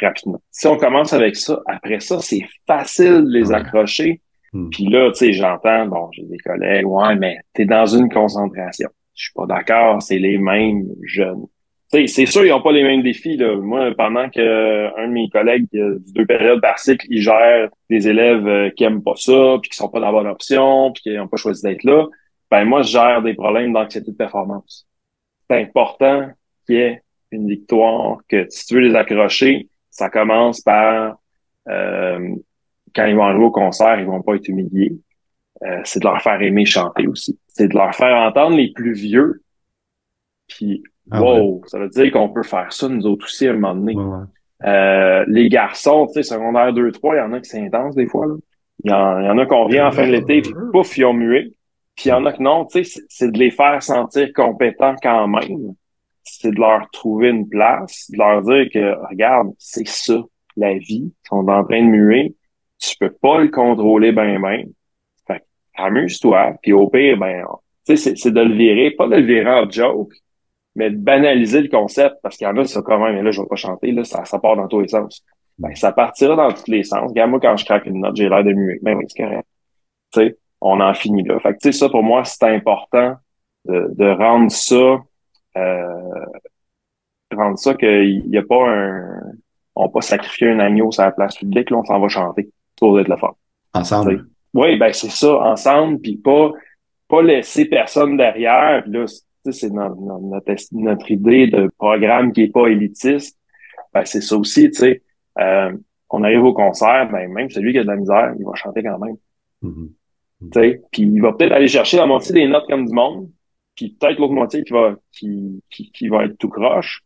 [0.00, 0.40] rapidement.
[0.50, 4.22] Si on commence avec ça, après ça, c'est facile de les accrocher.
[4.52, 4.70] Hmm.
[4.70, 8.88] Puis là, tu sais, j'entends, bon, j'ai des collègues, ouais, mais t'es dans une concentration.
[9.14, 11.44] Je suis pas d'accord, c'est les mêmes jeunes
[11.92, 13.36] c'est sûr, ils n'ont pas les mêmes défis.
[13.36, 13.56] Là.
[13.56, 18.08] Moi, pendant que un de mes collègues euh, deux périodes par cycle, il gère des
[18.08, 21.02] élèves euh, qui aiment pas ça, puis qui sont pas dans la bonne option, puis
[21.02, 22.06] qui n'ont pas choisi d'être là,
[22.50, 24.86] ben moi, je gère des problèmes d'anxiété de performance.
[25.48, 26.28] C'est important
[26.64, 31.16] qu'il y ait une victoire, que si tu veux les accrocher, ça commence par
[31.68, 32.34] euh,
[32.94, 34.92] quand ils vont arriver au concert, ils vont pas être humiliés.
[35.84, 37.38] c'est de leur faire aimer chanter aussi.
[37.48, 39.42] C'est de leur faire entendre les plus vieux.
[40.48, 43.54] Puis ah wow, ça veut dire qu'on peut faire ça nous autres aussi à un
[43.54, 43.96] moment donné.
[44.64, 48.06] Euh, les garçons, tu sais, secondaire 2-3, il y en a qui c'est intense des
[48.06, 48.26] fois.
[48.26, 48.34] Là.
[48.84, 51.04] Il, y en, y en a qu'on vient en fin de l'été, puis pouf, ils
[51.04, 51.52] ont mué.
[51.96, 54.94] Puis il y en a que non, tu sais, c'est de les faire sentir compétents
[55.02, 55.74] quand même.
[56.22, 60.18] C'est de leur trouver une place, de leur dire que, regarde, c'est ça,
[60.56, 61.12] la vie.
[61.12, 62.34] Ils sont en train de muer.
[62.78, 64.64] Tu peux pas le contrôler ben ben.
[65.26, 65.44] Fait
[65.74, 66.54] amuse-toi.
[66.62, 67.44] Puis au pire, ben,
[67.86, 70.12] tu sais, c'est de le virer, pas de le virer en joke,
[70.74, 73.30] mais de banaliser le concept, parce qu'il y en a, ça quand même, mais là,
[73.30, 75.24] je vais pas chanter, là, ça, ça part dans tous les sens.
[75.58, 77.10] Ben, ça partira dans tous les sens.
[77.10, 78.78] Regarde, moi, quand je craque une note, j'ai l'air de muer.
[78.82, 79.46] Ben oui, c'est correct.
[80.12, 81.38] Tu sais, on en finit là.
[81.40, 83.16] Fait que, tu sais, ça, pour moi, c'est important
[83.66, 85.02] de, de rendre ça,
[85.56, 86.24] euh,
[87.34, 89.20] rendre ça qu'il n'y a pas un,
[89.76, 92.50] on pas sacrifier un agneau sur la place publique, là, on s'en va chanter.
[92.78, 93.36] Pour être le fort.
[93.74, 94.26] Ensemble.
[94.54, 96.50] Oui, ben, c'est ça, ensemble, puis pas,
[97.08, 99.04] pas laisser personne derrière, là,
[99.44, 99.96] c'est notre,
[100.72, 103.38] notre, idée de programme qui est pas élitiste.
[103.92, 105.02] Ben, c'est ça aussi, tu sais.
[105.38, 105.72] Euh,
[106.10, 108.82] on arrive au concert, ben, même celui qui a de la misère, il va chanter
[108.82, 109.16] quand même.
[109.62, 109.88] Mm-hmm.
[110.52, 113.30] Tu sais, puis il va peut-être aller chercher la moitié des notes comme du monde,
[113.76, 117.02] puis peut-être l'autre moitié qui va qui, qui, qui, va être tout croche,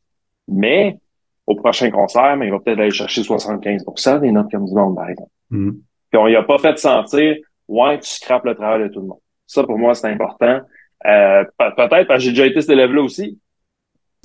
[0.48, 0.98] mais
[1.46, 4.96] au prochain concert, ben, il va peut-être aller chercher 75% des notes comme du monde,
[4.96, 5.30] par exemple.
[5.50, 5.80] Mm-hmm.
[6.10, 7.36] Puis on y a pas fait sentir,
[7.68, 9.20] ouais, tu scrapes le travail de tout le monde.
[9.46, 10.60] Ça, pour moi, c'est important.
[11.06, 13.38] Euh, peut-être parce que j'ai déjà été cet élève-là aussi.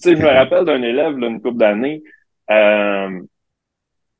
[0.02, 2.04] Tu sais, je me rappelle d'un élève, là, une couple d'années,
[2.50, 3.20] euh,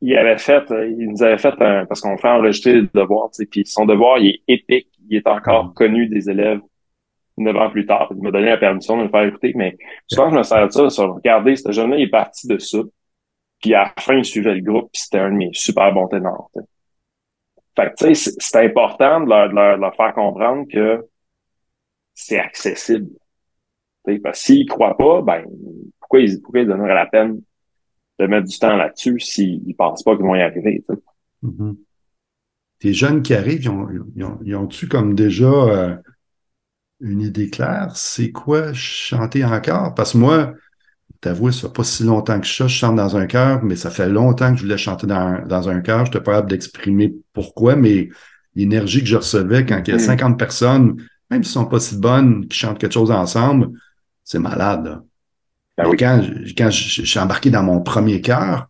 [0.02, 3.44] il avait fait, il nous avait fait un, parce qu'on fait enregistrer le devoir, tu
[3.44, 5.74] sais, puis son devoir, il est épique, il est encore mm.
[5.74, 6.62] connu des élèves
[7.38, 8.12] neuf ans plus tard.
[8.16, 10.72] Il m'a donné la permission de le faire écouter, mais souvent, je me sers de
[10.72, 12.80] ça, sur regarder, ce jeune-là, il est parti de ça.
[13.62, 16.08] Puis à la fin, il suivait le groupe, puis c'était un de mes super bons
[16.08, 16.50] ténors.
[17.76, 21.06] Fait que, tu sais, c'est important de leur, de leur faire comprendre que
[22.20, 23.10] c'est accessible.
[24.22, 25.46] parce s'ils croient pas, ben
[26.00, 27.42] pourquoi ils, pourquoi ils donneraient la peine
[28.20, 30.84] de mettre du temps là-dessus s'ils pensent pas qu'ils vont y arriver?
[31.42, 31.78] Mm-hmm.
[32.80, 35.96] tes jeunes qui arrivent, ils ont, ils ont, ils ont-tu comme déjà euh,
[37.00, 37.96] une idée claire?
[37.96, 39.96] C'est quoi chanter encore?
[39.96, 40.54] Parce que moi,
[41.22, 43.90] t'avouer, ça fait pas si longtemps que ça, je chante dans un chœur, mais ça
[43.90, 46.06] fait longtemps que je voulais chanter dans, dans un chœur.
[46.06, 48.10] Je n'étais pas capable d'exprimer pourquoi, mais
[48.56, 50.38] l'énergie que je recevais quand il y a 50 mm.
[50.38, 50.98] personnes,
[51.30, 53.70] même si elles sont pas si bonnes, qui chantent quelque chose ensemble,
[54.24, 54.86] c'est malade.
[54.86, 55.04] Là.
[55.78, 56.22] Ben quand,
[56.58, 58.68] quand je, suis embarqué dans mon premier chœur,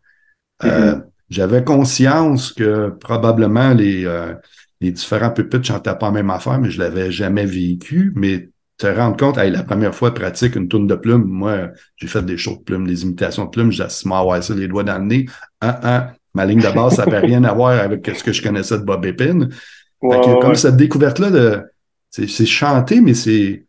[0.63, 1.03] euh, mm-hmm.
[1.29, 4.35] j'avais conscience que probablement les, euh,
[4.81, 8.13] les différents pupitres chantaient pas la même affaire, mais je l'avais jamais vécu.
[8.15, 11.25] Mais te rendre compte, hey, la première fois, pratique une tourne de plumes.
[11.25, 13.71] Moi, j'ai fait des shows de plumes, des imitations de plumes.
[13.71, 15.25] J'ai ouais, ça les doigts dans le nez.
[15.59, 18.41] Ah, ah, ma ligne de base, ça n'avait rien à voir avec ce que je
[18.41, 19.49] connaissais de Bob Epine.
[19.99, 21.63] comme cette découverte-là de,
[22.09, 23.65] c'est chanter, mais c'est,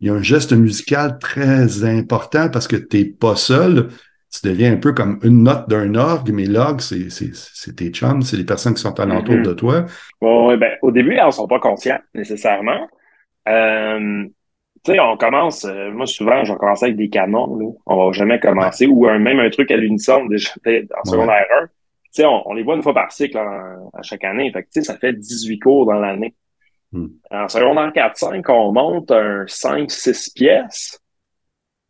[0.00, 3.88] il y a un geste musical très important parce que tu n'es pas seul.
[4.30, 8.36] Tu deviens un peu comme une note d'un orgue, mais l'orgue, c'est tes chums, c'est
[8.36, 9.42] les personnes qui sont alentour mm-hmm.
[9.42, 9.86] de toi.
[10.20, 12.86] Oui, ben, au début, elles ne sont pas conscientes nécessairement.
[13.48, 14.24] Euh,
[14.84, 17.66] tu sais, on commence, euh, moi souvent, je vais commencer avec des canons, là.
[17.86, 21.66] On va jamais commencer, ou un, même un truc à l'unisson, déjà, en secondaire 1.
[21.66, 21.70] Tu
[22.12, 24.50] sais, on, les voit une fois par cycle à chaque année.
[24.52, 26.34] Fait que, tu sais, ça fait 18 cours dans l'année.
[26.92, 27.08] Hmm.
[27.30, 31.00] En secondaire 4-5, on monte un 5-6 pièces.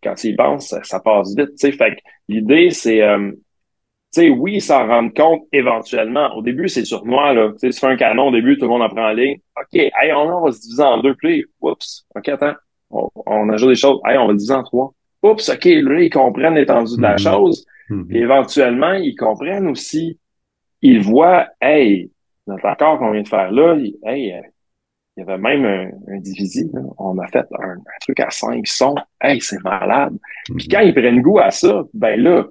[0.03, 1.73] Quand ils pensent, ça, passe vite, tu sais.
[1.73, 3.31] Fait que l'idée, c'est, euh,
[4.13, 6.35] tu sais, oui, s'en rendre compte éventuellement.
[6.37, 7.53] Au début, c'est sur moi, là.
[7.61, 9.39] Tu fais un canon au début, tout le monde apprend en ligne.
[9.57, 11.15] OK, hey, on, va se diviser en deux.
[11.15, 12.55] Puis, oups, OK, attends.
[12.91, 14.01] On, ajoute des choses.
[14.05, 14.95] Hey, on va le diviser en trois.
[15.23, 17.23] Oups, OK, là, ils comprennent l'étendue de la mm-hmm.
[17.23, 17.67] chose.
[17.91, 18.17] Mm-hmm.
[18.17, 20.19] Et éventuellement, ils comprennent aussi.
[20.81, 22.11] Ils voient, hey,
[22.47, 24.35] notre accord qu'on vient de faire là, hey,
[25.18, 26.68] il y avait même un, un divisé.
[26.96, 28.94] On a fait un, truc à cinq sons.
[29.20, 30.16] Hey, c'est malade.
[30.44, 30.70] Puis mm-hmm.
[30.70, 32.46] quand ils prennent goût à ça, ben là,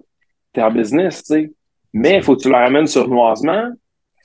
[0.57, 1.53] en business, tu sais.
[1.93, 3.71] Mais faut que tu leur amènes sournoisement.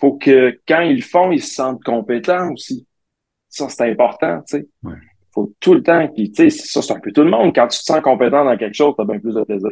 [0.00, 2.84] Faut que quand ils le font, ils se sentent compétents aussi.
[3.48, 4.68] Ça, c'est important, tu sais.
[5.32, 6.08] Faut tout le temps.
[6.08, 7.54] Puis, tu sais, ça, c'est un peu tout le monde.
[7.54, 9.70] Quand tu te sens compétent dans quelque chose, tu as bien plus de plaisir.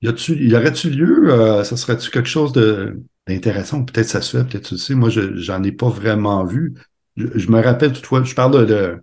[0.00, 2.52] Y, y aurait-tu lieu, euh, ça serait-tu quelque chose
[3.26, 3.84] d'intéressant?
[3.84, 4.94] Peut-être ça se fait, peut-être tu sais.
[4.94, 6.74] Moi, je, j'en ai pas vraiment vu.
[7.18, 9.02] Je, me rappelle toutefois, je parle de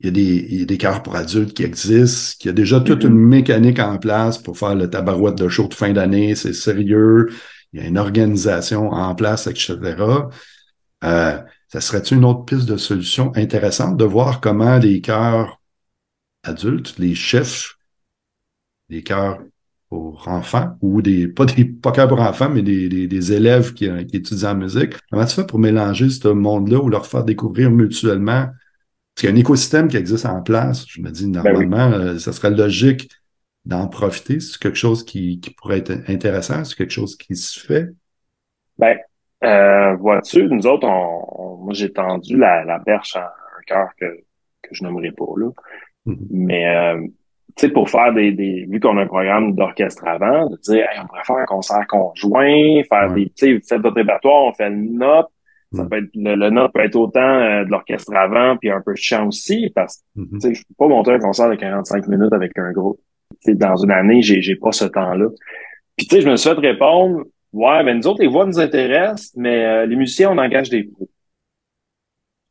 [0.00, 2.52] il y, a des, il y a des cœurs pour adultes qui existent, qui a
[2.52, 3.08] déjà toute mm-hmm.
[3.08, 7.28] une mécanique en place pour faire le tabarouette de show de fin d'année, c'est sérieux,
[7.72, 9.78] il y a une organisation en place, etc.
[11.04, 15.60] Euh, ça serait une autre piste de solution intéressante de voir comment les cœurs
[16.42, 17.76] adultes, les chefs,
[18.88, 19.38] les cœurs
[19.92, 23.74] pour enfants, ou des, pas des pas cœurs pour enfants, mais des, des, des élèves
[23.74, 27.24] qui, qui, étudient en musique, comment tu fais pour mélanger ce monde-là ou leur faire
[27.24, 28.46] découvrir mutuellement?
[28.46, 30.86] Parce qu'il y a un écosystème qui existe en place.
[30.88, 33.10] Je me dis, ben normalement, euh, ça serait logique
[33.66, 34.40] d'en profiter.
[34.40, 36.64] C'est quelque chose qui, qui, pourrait être intéressant?
[36.64, 37.90] C'est quelque chose qui se fait?
[38.78, 38.96] Ben,
[39.44, 44.06] euh, vois-tu, nous autres, on, moi, j'ai tendu la, la perche à un cœur que,
[44.62, 45.50] que je nommerai pas, là.
[46.06, 46.26] Mm-hmm.
[46.30, 47.06] Mais, euh,
[47.56, 50.86] tu sais, pour faire des, des vu qu'on a un programme d'orchestre avant, de dire,
[51.02, 54.68] on pourrait faire un concert conjoint, faire des, tu sais, faites votre répertoire, on fait
[54.68, 55.28] une note,
[55.74, 58.92] ça peut être, le, note peut être autant euh, de l'orchestre avant, puis un peu
[58.92, 60.40] de chant aussi, parce que mm-hmm.
[60.40, 63.00] sais je peux pas monter un concert de 45 minutes avec un groupe.
[63.40, 65.28] T'sais, dans une année, j'ai, j'ai pas ce temps-là.
[65.96, 68.60] Puis tu sais, je me suis fait répondre, ouais, ben nous autres, les voix nous
[68.60, 71.08] intéressent, mais euh, les musiciens, on engage des pros.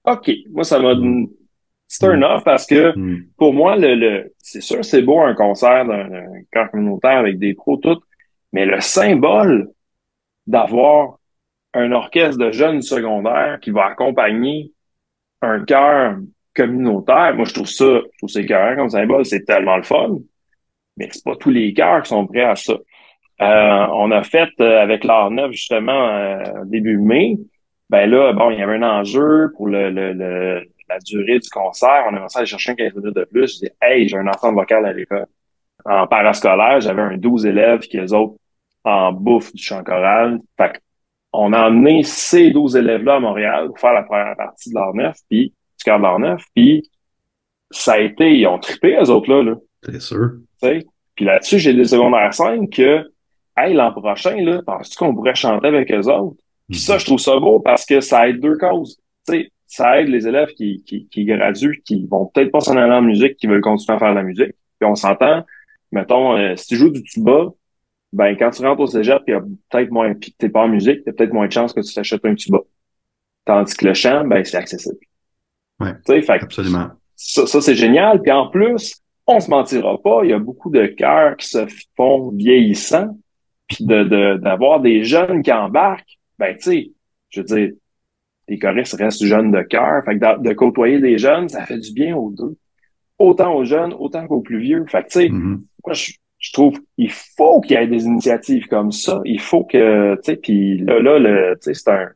[0.05, 0.31] OK.
[0.51, 1.27] Moi, ça m'a mm.
[1.93, 3.25] C'est un off parce que mm.
[3.37, 7.53] pour moi, le, le c'est sûr, c'est beau un concert d'un, d'un communautaire avec des
[7.53, 7.99] pros, tout,
[8.53, 9.69] mais le symbole
[10.47, 11.17] d'avoir
[11.73, 14.71] un orchestre de jeunes secondaires qui va accompagner
[15.41, 16.15] un chœur
[16.55, 17.35] communautaire.
[17.35, 20.17] Moi, je trouve ça, je trouve c'est cœur comme symbole, c'est tellement le fun.
[20.95, 22.73] Mais c'est pas tous les chœurs qui sont prêts à ça.
[22.73, 27.37] Euh, on a fait euh, avec l'art neuf justement euh, début mai.
[27.89, 30.63] Ben là, bon, il y avait un enjeu pour le, le,
[30.93, 32.05] la durée du concert.
[32.07, 33.55] On a commencé à chercher un 15 minutes de plus.
[33.55, 35.27] Je dis, hey, j'ai un enfant vocal à l'école.
[35.85, 38.35] En parascolaire, j'avais un 12 élèves qui les autres
[38.83, 40.39] en bouffe du chant choral.
[40.57, 40.79] Fait
[41.33, 44.93] on a emmené ces 12 élèves-là à Montréal pour faire la première partie de l'art
[44.93, 46.89] neuf, puis du cœur de l'art neuf, puis
[47.69, 49.43] ça a été, ils ont trippé, eux autres-là.
[49.43, 49.55] Là.
[49.83, 50.31] C'est sûr.
[50.61, 53.09] Puis là-dessus, j'ai des secondaires 5 que,
[53.57, 56.37] hey, l'an prochain, là, penses-tu qu'on pourrait chanter avec eux autres?
[56.69, 58.99] Puis ça, je trouve ça beau parce que ça aide deux causes.
[59.71, 63.01] Ça aide les élèves qui, qui, qui graduent, qui vont peut-être pas s'en aller en
[63.01, 64.51] musique, qui veulent continuer à faire de la musique.
[64.77, 65.45] Puis on s'entend,
[65.93, 67.45] mettons, euh, si tu joues du tuba,
[68.11, 70.67] ben quand tu rentres au cégep, il y a peut-être moins, puis t'es pas en
[70.67, 72.59] musique, il y a peut-être moins de chances que tu t'achètes un tuba.
[73.45, 74.99] Tandis que le chant, ben c'est accessible.
[75.79, 76.89] Ouais, fait, absolument.
[77.15, 78.21] Ça, ça c'est génial.
[78.21, 81.65] Puis en plus, on se mentira pas, il y a beaucoup de cœurs qui se
[81.95, 83.17] font vieillissants,
[83.69, 86.19] puis de d'avoir des jeunes qui embarquent.
[86.37, 86.91] Ben tu sais,
[87.29, 87.71] je veux dire,
[88.51, 90.03] les choristes restent jeunes de cœur.
[90.05, 92.55] Fait que de côtoyer des jeunes, ça fait du bien aux deux.
[93.17, 94.83] Autant aux jeunes, autant qu'aux plus vieux.
[94.87, 95.61] Fait que, tu sais, Mhm.
[95.85, 99.21] moi, je, je trouve qu'il faut qu'il y ait des initiatives comme ça.
[99.25, 102.07] Il faut que, tu sais, puis là, là, le, tu sais, c'est un,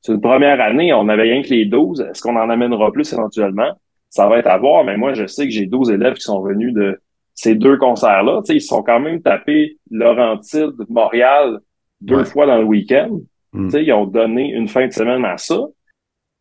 [0.00, 2.00] c'est une première année, on avait rien que les 12.
[2.10, 3.70] Est-ce qu'on en amènera plus éventuellement?
[4.10, 6.40] Ça va être à voir, mais moi, je sais que j'ai 12 élèves qui sont
[6.40, 6.98] venus de
[7.34, 8.40] ces deux concerts-là.
[8.42, 11.58] Tu sais, ils se sont quand même tapés Laurentide, Montréal,
[12.00, 12.24] deux Ouais.
[12.24, 13.10] fois dans le week-end.
[13.58, 13.68] Mm.
[13.74, 15.58] Ils ont donné une fin de semaine à ça.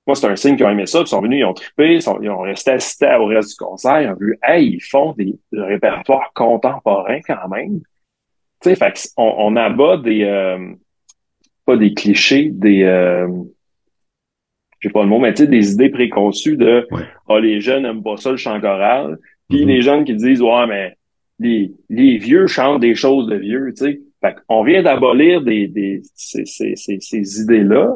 [0.05, 2.01] Moi, c'est un signe qu'ils ont aimé ça, ils sont venus, ils ont trippé, ils,
[2.01, 5.13] sont- ils ont resté assistés au reste du concert, ils ont vu, hey, ils font
[5.17, 7.81] des, des répertoires contemporains quand même.
[8.61, 10.73] Tu sais, fait on, on abat des, euh,
[11.65, 13.27] pas des clichés, des, euh,
[14.79, 17.01] je sais pas le mot, mais tu sais, des idées préconçues de, Ouais.
[17.27, 19.17] ah, les jeunes aiment pas ça, le chant choral.
[19.49, 19.67] Puis Mhm.
[19.67, 20.95] les jeunes qui disent, ouais, mais
[21.39, 24.01] les, les vieux chantent des choses de vieux, tu sais.
[24.21, 27.95] Fait qu'on vient d'abolir des, des, ces, ces, ces, idées-là.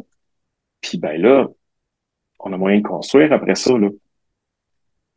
[0.81, 1.47] Puis ben là,
[2.39, 3.89] on a moyen de construire après ça, là.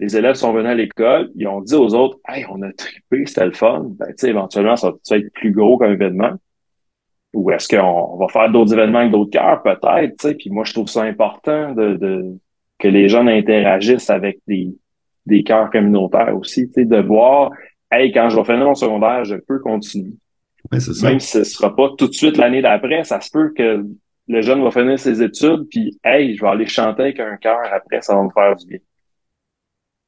[0.01, 3.27] Les élèves sont venus à l'école, ils ont dit aux autres, hey, on a trippé,
[3.27, 3.87] c'était le fun.
[3.91, 6.33] Ben, éventuellement, ça va être plus gros qu'un événement?
[7.33, 10.33] Ou est-ce qu'on on va faire d'autres événements avec d'autres cœurs, peut-être.
[10.37, 12.39] Puis moi, je trouve ça important de, de,
[12.79, 14.75] que les jeunes interagissent avec des,
[15.27, 17.51] des cœurs communautaires aussi, de voir,
[17.91, 20.15] hey, quand je vais finir mon secondaire, je peux continuer.
[20.73, 21.09] Ouais, c'est ça.
[21.09, 23.85] Même si ce sera pas tout de suite l'année d'après, ça se peut que
[24.27, 27.59] le jeune va finir ses études, puis hey, je vais aller chanter avec un cœur
[27.73, 28.79] après, ça va me faire du bien.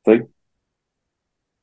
[0.06, 0.28] Tu sais?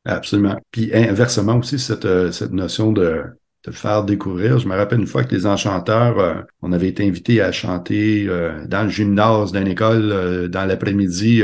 [0.06, 0.60] Absolument.
[0.72, 3.24] Puis inversement aussi, cette, euh, cette notion de,
[3.66, 4.60] de faire découvrir.
[4.60, 8.26] Je me rappelle une fois que les enchanteurs, euh, on avait été invités à chanter
[8.28, 11.44] euh, dans le gymnase d'une école euh, dans l'après-midi.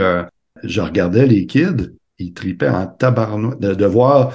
[0.63, 4.33] je regardais les kids, ils tripaient en tabarnou de, de voir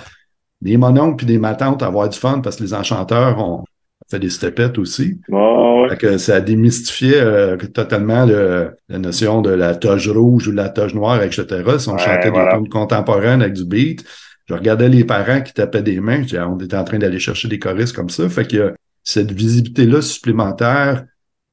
[0.65, 3.65] des mononcles puis des matantes avoir du fun parce que les enchanteurs ont
[4.11, 5.21] fait des stepettes aussi.
[5.29, 5.89] Ouais.
[5.91, 10.57] Fait que ça démystifiait euh, totalement le- la notion de la toge rouge ou de
[10.57, 11.79] la toge noire, etc.
[11.79, 12.53] Si on Ouais, chantait voilà.
[12.53, 14.05] des tunes contemporaines avec du beat,
[14.49, 16.99] je regardais les parents qui tapaient des mains, je disais, Ah, on était en train
[16.99, 18.29] d'aller chercher des choristes comme ça.
[18.29, 21.05] Fait que cette visibilité-là supplémentaire,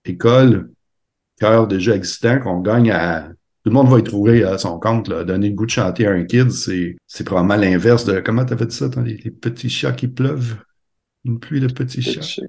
[0.05, 0.71] école,
[1.39, 3.27] cœur déjà existant, qu'on gagne à...
[3.63, 5.07] Tout le monde va y trouver à son compte.
[5.07, 5.23] Là.
[5.23, 8.19] Donner le goût de chanter à un kid, c'est c'est probablement l'inverse de...
[8.19, 8.89] Comment t'avais dit ça?
[8.89, 10.55] toi, Les, les petits chats qui pleuvent?
[11.25, 12.41] Une pluie de petits chats?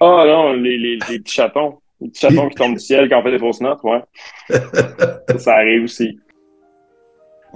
[0.00, 1.78] Ah non, les, les, les petits chatons.
[2.00, 4.02] Les petits chatons qui tombent du ciel quand on fait des fausses notes, ouais.
[4.50, 6.18] Ça, ça arrive aussi.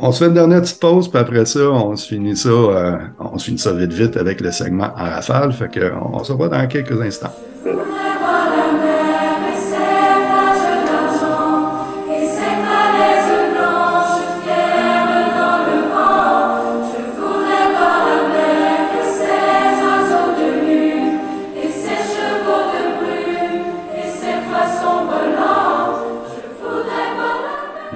[0.01, 2.99] On se fait une dernière petite pause, puis après ça, on se finit ça, euh,
[3.19, 5.53] on se finit ça vite vite avec le segment en rafale.
[5.53, 7.35] Fait que on se revoit dans quelques instants.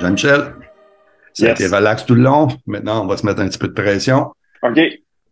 [0.03, 0.55] Jean-Michel,
[1.33, 1.61] ça a Yes.
[1.61, 2.49] été relax tout le long.
[2.67, 4.33] Maintenant, on va se mettre un petit peu de pression.
[4.63, 4.79] OK.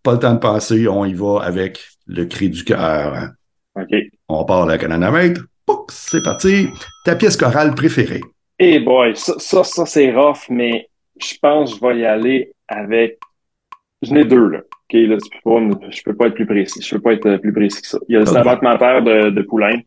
[0.02, 3.28] Pas le temps de penser, on y va avec le cri du cœur.
[3.76, 3.94] OK.
[4.28, 5.42] On part la canonamètre.
[5.88, 6.68] C'est parti.
[7.04, 8.22] Ta pièce chorale préférée?
[8.58, 10.88] Eh boy, ça, ça, ça c'est rough, mais
[11.20, 13.18] je pense que je vais y aller avec.
[14.02, 14.58] J'en ai deux, là.
[14.58, 16.80] OK, là, tu peux pas, je peux pas être plus précis.
[16.82, 17.98] Je peux pas être euh, plus précis que ça.
[18.08, 19.78] Il y a le Mater de, de Poulain.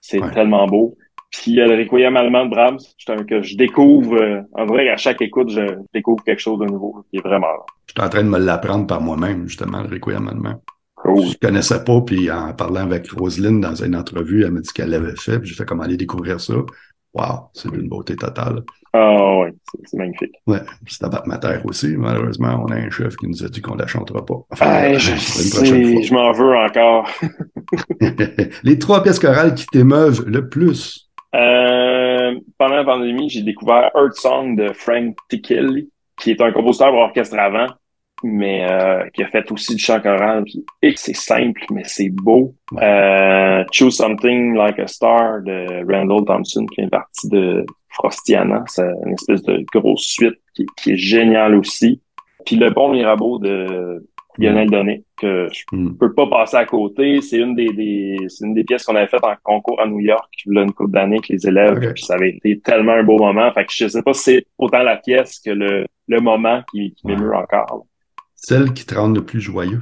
[0.00, 0.30] C'est Ouais.
[0.32, 0.96] tellement beau.
[1.42, 2.78] Puis il y a le Requiem allemand de Brahms.
[3.08, 5.60] Un que je découvre, euh, en vrai, à chaque écoute, je
[5.94, 7.64] découvre quelque chose de nouveau, qui est vraiment là.
[7.86, 10.62] Je suis en train de me l'apprendre par moi-même, justement, le requiem allemand.
[10.96, 11.26] cool.
[11.26, 14.90] Je connaissais pas, puis en parlant avec Roselyne dans une entrevue, elle m'a dit qu'elle
[14.90, 16.54] l'avait fait, puis j'ai fait comment aller découvrir ça.
[17.14, 18.62] Wow, c'est d'une beauté totale.
[18.92, 20.32] Ah ouais, c'est- c'est magnifique.
[20.46, 21.96] Ouais, c'est à ma terre aussi.
[21.96, 24.34] Malheureusement, on a un chef qui nous a dit qu'on la chantera pas.
[24.50, 27.08] Enfin, Ah, euh, je m'en veux encore.
[28.64, 31.05] Les trois pièces chorales qui t'émeuvent le plus.
[31.36, 35.86] Euh, pendant la pandémie, j'ai découvert Earth Song de Frank Tickell,
[36.18, 37.66] qui est un compositeur pour orchestre avant,
[38.22, 40.44] mais euh, qui a fait aussi du chant choral.
[40.44, 42.54] Puis, et c'est simple, mais c'est beau.
[42.80, 48.64] Euh, Choose Something Like a Star de Randall Thompson, qui est partie de Frostiana.
[48.66, 52.00] C'est une espèce de grosse suite qui, qui est géniale aussi.
[52.46, 54.06] Puis Le Bon Mirabeau de
[54.38, 55.96] Lionel Donné, que je Hmm.
[55.96, 57.20] peux pas passer à côté.
[57.22, 60.00] C'est une des, des c'est une des pièces qu'on avait faites en concours à New
[60.00, 61.78] York, a une couple d'années avec les élèves.
[61.78, 61.94] Ok.
[61.94, 63.50] Puis ça avait été tellement un beau moment.
[63.52, 66.92] Fait que je sais pas si c'est autant la pièce que le, le moment qui,
[66.94, 67.66] qui m'émeut encore.
[67.78, 67.82] là.
[68.34, 69.80] Celle qui te rend le plus joyeux.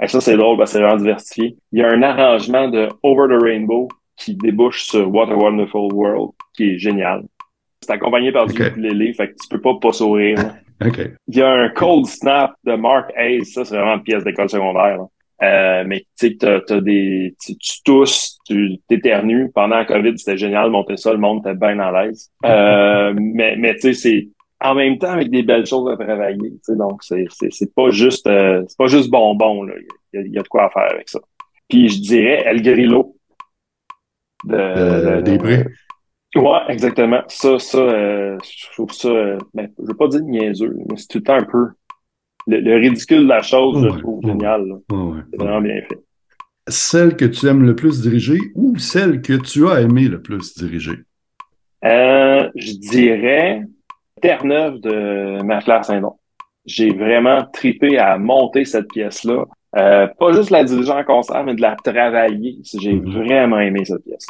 [0.00, 1.56] Et ça, c'est drôle parce que c'est vraiment diversifié.
[1.72, 5.92] Il y a un arrangement de Over the Rainbow qui débouche sur What a Wonderful
[5.92, 7.24] World, qui est génial.
[7.80, 8.68] C'est accompagné par du Ok.
[8.68, 10.36] ukulélé, fait que tu peux pas pas sourire.
[10.36, 10.54] là.
[10.86, 10.98] OK.
[11.28, 14.48] Il y a un Cold Snap de Mark Hayes, ça c'est vraiment une pièce d'école
[14.48, 14.98] secondaire.
[14.98, 15.06] là.
[15.40, 17.54] Euh, mais tu sais, t'as, des, tu,
[17.84, 19.50] tousses, tu t'éternues.
[19.54, 22.30] Pendant la COVID, c'était génial, monter ça, le monde était bien à l'aise.
[22.44, 24.28] Euh, mais mais tu sais, c'est
[24.60, 26.52] en même temps avec des belles choses à travailler.
[26.70, 29.62] Donc, c'est, c'est, c'est pas juste euh, c'est pas juste bonbon.
[29.62, 29.74] Là.
[30.12, 31.20] Il, y a, de quoi faire avec ça.
[31.68, 33.14] Puis je dirais El Grillo.
[34.44, 35.64] De, de.
[36.34, 37.22] Ouais, exactement.
[37.28, 41.08] Ça, ça, euh, je trouve ça, euh, ben, je veux pas dire niaiseux, mais c'est
[41.08, 41.68] tout le temps un peu
[42.46, 44.64] le, ridicule de la chose, je trouve génial.
[44.88, 45.98] c'est vraiment bien fait.
[46.68, 50.54] Celle que tu aimes le plus diriger ou celle que tu as aimé le plus
[50.54, 50.96] diriger?
[51.84, 53.62] Euh, je dirais
[54.20, 56.14] Terre-Neuve de Maflair Saint-Don.
[56.66, 59.44] J'ai vraiment tripé à monter cette pièce-là.
[59.76, 62.58] Euh, pas juste la diriger en concert, mais de la travailler.
[62.78, 64.26] J'ai vraiment aimé cette pièce.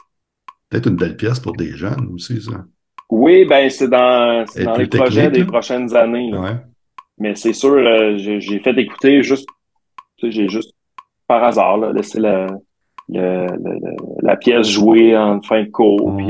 [0.68, 2.64] Peut-être une belle pièce pour des jeunes aussi, ça.
[3.10, 6.36] Oui, ben c'est dans, dans les projets des prochaines années.
[6.36, 6.56] Ouais.
[7.18, 9.48] Mais c'est sûr, euh, j'ai fait écouter juste,
[10.22, 10.74] j'ai juste
[11.26, 12.46] par hasard là, laissé la,
[13.08, 16.16] la pièce jouer en fin de cours.
[16.16, 16.26] puis,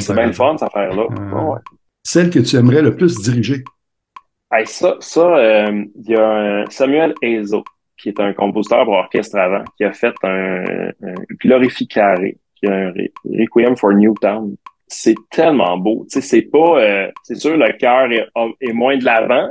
[0.00, 1.06] c'est bien le fun, cette affaire-là.
[2.02, 3.64] Celle que tu aimerais le plus diriger?
[4.64, 7.64] ça, ça, euh, il y a Samuel Ezo,
[7.98, 12.18] qui est un compositeur pour orchestre avant, qui a fait un, un Glorificare,
[12.68, 12.92] un
[13.24, 14.56] Requiem for Newtown.
[14.88, 16.06] C'est tellement beau.
[16.10, 18.26] Tu sais, c'est pas, euh, c'est sûr, le cœur est,
[18.60, 19.48] est moins de l'avant,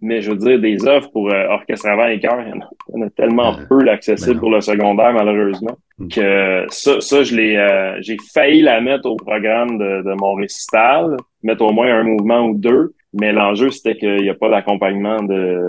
[0.00, 3.06] mais je veux dire, des œuvres pour euh, orchestre avant et chœur, il y en
[3.06, 6.08] a, tellement peu l'accessible ben pour le secondaire, malheureusement, hmm.
[6.08, 10.34] que ça, ça je l'ai, euh, j'ai failli la mettre au programme de, de, mon
[10.34, 14.48] récital, mettre au moins un mouvement ou deux, mais l'enjeu, c'était qu'il n'y a pas
[14.48, 15.66] d'accompagnement de,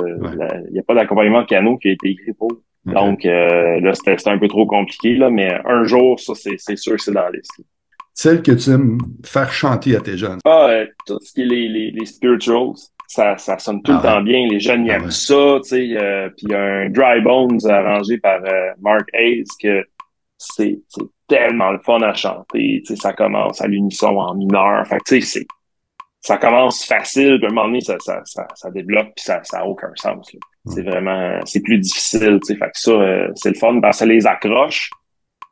[0.70, 2.52] il y a pas d'accompagnement de piano qui a été écrit pour.
[2.86, 6.96] Donc, euh, là, c'était un peu trop compliqué, là, mais un jour, ça, c'est sûr
[6.96, 7.62] que c'est dans la liste.
[8.14, 10.40] Celle que tu aimes faire chanter à tes jeunes?
[10.46, 12.74] Ah, tout ce qui est les, les, les spirituals
[13.12, 14.48] ça, ça sonne tout le ah temps bien.
[14.48, 15.98] Les jeunes ah aiment ça, tu sais.
[15.98, 19.86] Euh, puis il y a un Dry Bones arrangé par euh, Mark Hayes que
[20.38, 20.80] c'est
[21.28, 22.82] tellement le fun à chanter.
[22.86, 24.88] Tu sais, ça commence à l'unisson en mineur.
[24.88, 25.46] Fait tu sais,
[26.22, 29.42] ça commence facile, puis à un moment donné, ça, ça, ça, ça débloque, puis ça
[29.54, 30.32] n'a aucun sens.
[30.66, 32.56] C'est vraiment, c'est plus difficile, tu sais.
[32.56, 34.92] Fait que ça, euh, c'est le fun parce que ça les accroche.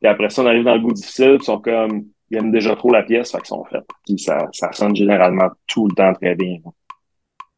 [0.02, 2.52] Et après ça, on arrive dans le bout difficile, puis ils sont comme, ils aiment
[2.52, 3.84] déjà trop la pièce, fait qu'ils sont faits.
[4.06, 6.58] Puis ça, ça sonne généralement tout le temps très bien.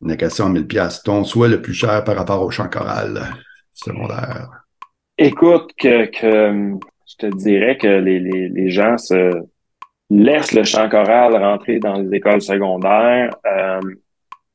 [0.01, 1.03] Une question à 1000 pièces.
[1.03, 3.21] Ton souhait le plus cher par rapport au chant choral
[3.73, 4.49] secondaire?
[5.17, 9.29] Écoute, que, que je te dirais que les, les, les gens se
[10.09, 13.29] laissent le chant choral rentrer dans les écoles secondaires.
[13.45, 13.79] Euh,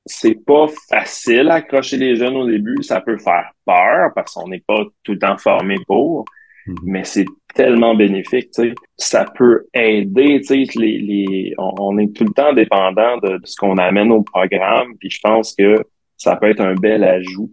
[0.07, 2.83] c'est pas facile à accrocher les jeunes au début.
[2.83, 6.25] Ça peut faire peur parce qu'on n'est pas tout le temps formé pour.
[6.67, 6.77] Mhm.
[6.85, 8.75] Mais c'est tellement bénéfique, tu sais.
[8.97, 13.57] Ça peut aider, tu sais, les, les, on, est tout le temps dépendant de, ce
[13.57, 15.77] qu'on amène au programme, puis je pense que
[16.17, 17.51] ça peut être un bel ajout.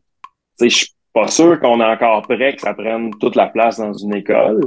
[0.60, 3.47] Tu sais, je suis pas sûr qu'on est encore prêt que ça prenne toute la
[3.47, 4.62] place dans une école.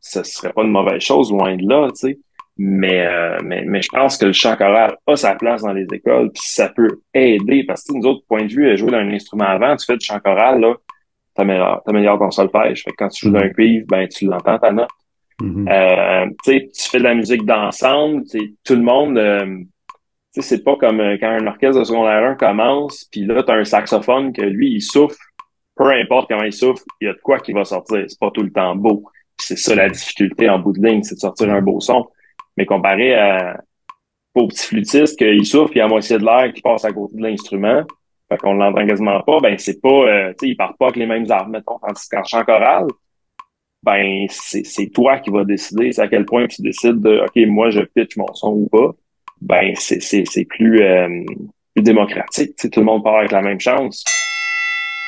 [0.00, 2.18] Ce serait pas une mauvaise chose, loin de là, tu sais.
[2.62, 5.86] Mais, euh, mais, mais je pense que le chant choral a sa place dans les
[5.90, 9.46] écoles, puis ça peut aider, parce que nous autres, point de vue, jouer d'un instrument
[9.46, 10.74] avant, tu fais du chant choral, là,
[11.34, 12.82] t'améliores, ton solfège.
[12.82, 13.54] Fait que quand tu joues d'un mm-hmm.
[13.54, 14.90] cuivre, ben, tu l'entends, ta note.
[15.40, 15.72] Mm-hmm.
[15.72, 18.24] euh, tu fais de la musique d'ensemble,
[18.62, 19.56] tout le monde, euh,
[20.32, 23.54] c'est pas comme euh, quand un orchestre de secondaire 1 commence, puis là, tu as
[23.54, 25.16] un saxophone que lui, il souffle,
[25.76, 28.04] peu importe comment il souffle, il y a de quoi qui va sortir.
[28.06, 29.04] C'est pas tout le temps beau.
[29.38, 32.06] C'est ça la difficulté en bout de ligne, c'est de sortir un beau son.
[32.56, 33.60] Mais comparé à,
[34.34, 36.92] au petit flûtiste qu'il souffle, puis il y a moitié de l'air qui passe à
[36.92, 37.82] côté de l'instrument,
[38.28, 40.96] fait qu'on l'entend quasiment pas, ben c'est pas, euh, tu sais, il part pas avec
[40.96, 42.86] les mêmes armes, mettons, tandis qu'en chant choral,
[43.82, 47.70] ben c'est toi qui vas décider, c'est à quel point tu décides de, ok, moi
[47.70, 48.92] je pitch mon son ou pas,
[49.40, 51.08] ben c'est c'est plus euh,
[51.74, 54.04] plus démocratique, tu sais, tout le monde part avec la même chance.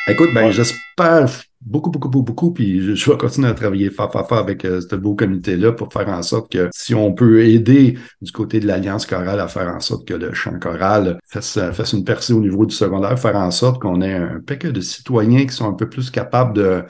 [0.09, 4.28] Écoute, ben j'espère beaucoup, beaucoup, beaucoup, beaucoup, puis je, vais continuer à travailler fort, fort,
[4.28, 7.98] fort avec euh, ce beau comité-là pour faire en sorte que si on peut aider
[8.20, 11.92] du côté de l'Alliance chorale à faire en sorte que le chant choral fasse, fasse
[11.92, 15.46] une percée au niveau du secondaire, faire en sorte qu'on ait un paquet de citoyens
[15.46, 16.84] qui sont un peu plus capables de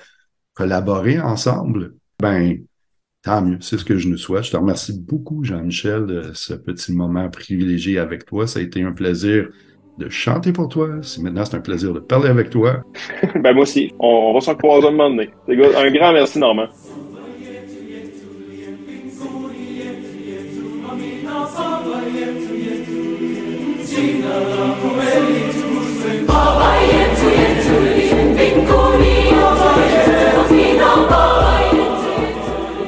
[0.54, 2.58] collaborer ensemble, ben
[3.22, 4.44] tant mieux, c'est ce que je nous souhaite.
[4.44, 8.46] Je te remercie beaucoup, Jean-Michel, de ce petit moment privilégié avec toi.
[8.46, 9.48] Ça a été un plaisir
[9.98, 10.88] de chanter pour toi.
[11.20, 12.82] Maintenant, c'est un plaisir de parler avec toi.
[13.34, 13.92] ben moi aussi.
[13.98, 15.30] On, va s'en croiser un moment donné.
[15.48, 16.68] Un grand merci, Normand.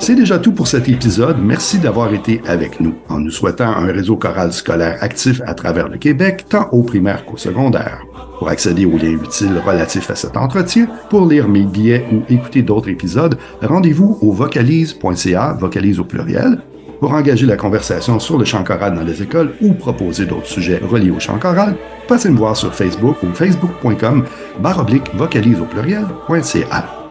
[0.04, 1.38] C'est déjà tout pour cet épisode.
[1.40, 5.88] Merci d'avoir été avec nous en nous souhaitant un réseau choral scolaire actif à travers
[5.88, 8.02] le Québec, tant au primaire qu'au secondaire.
[8.38, 12.60] Pour accéder aux liens utiles relatifs à cet entretien, pour lire mes billets ou écouter
[12.60, 16.58] d'autres épisodes, rendez-vous au vocalise.ca, vocalise au pluriel,
[17.00, 20.82] pour engager la conversation sur le chant choral dans les écoles ou proposer d'autres sujets
[20.86, 21.76] reliés au chant choral,
[22.06, 24.26] passez me voir sur Facebook ou facebook.com
[24.60, 27.04] baroblique vocalise au pluriel.ca.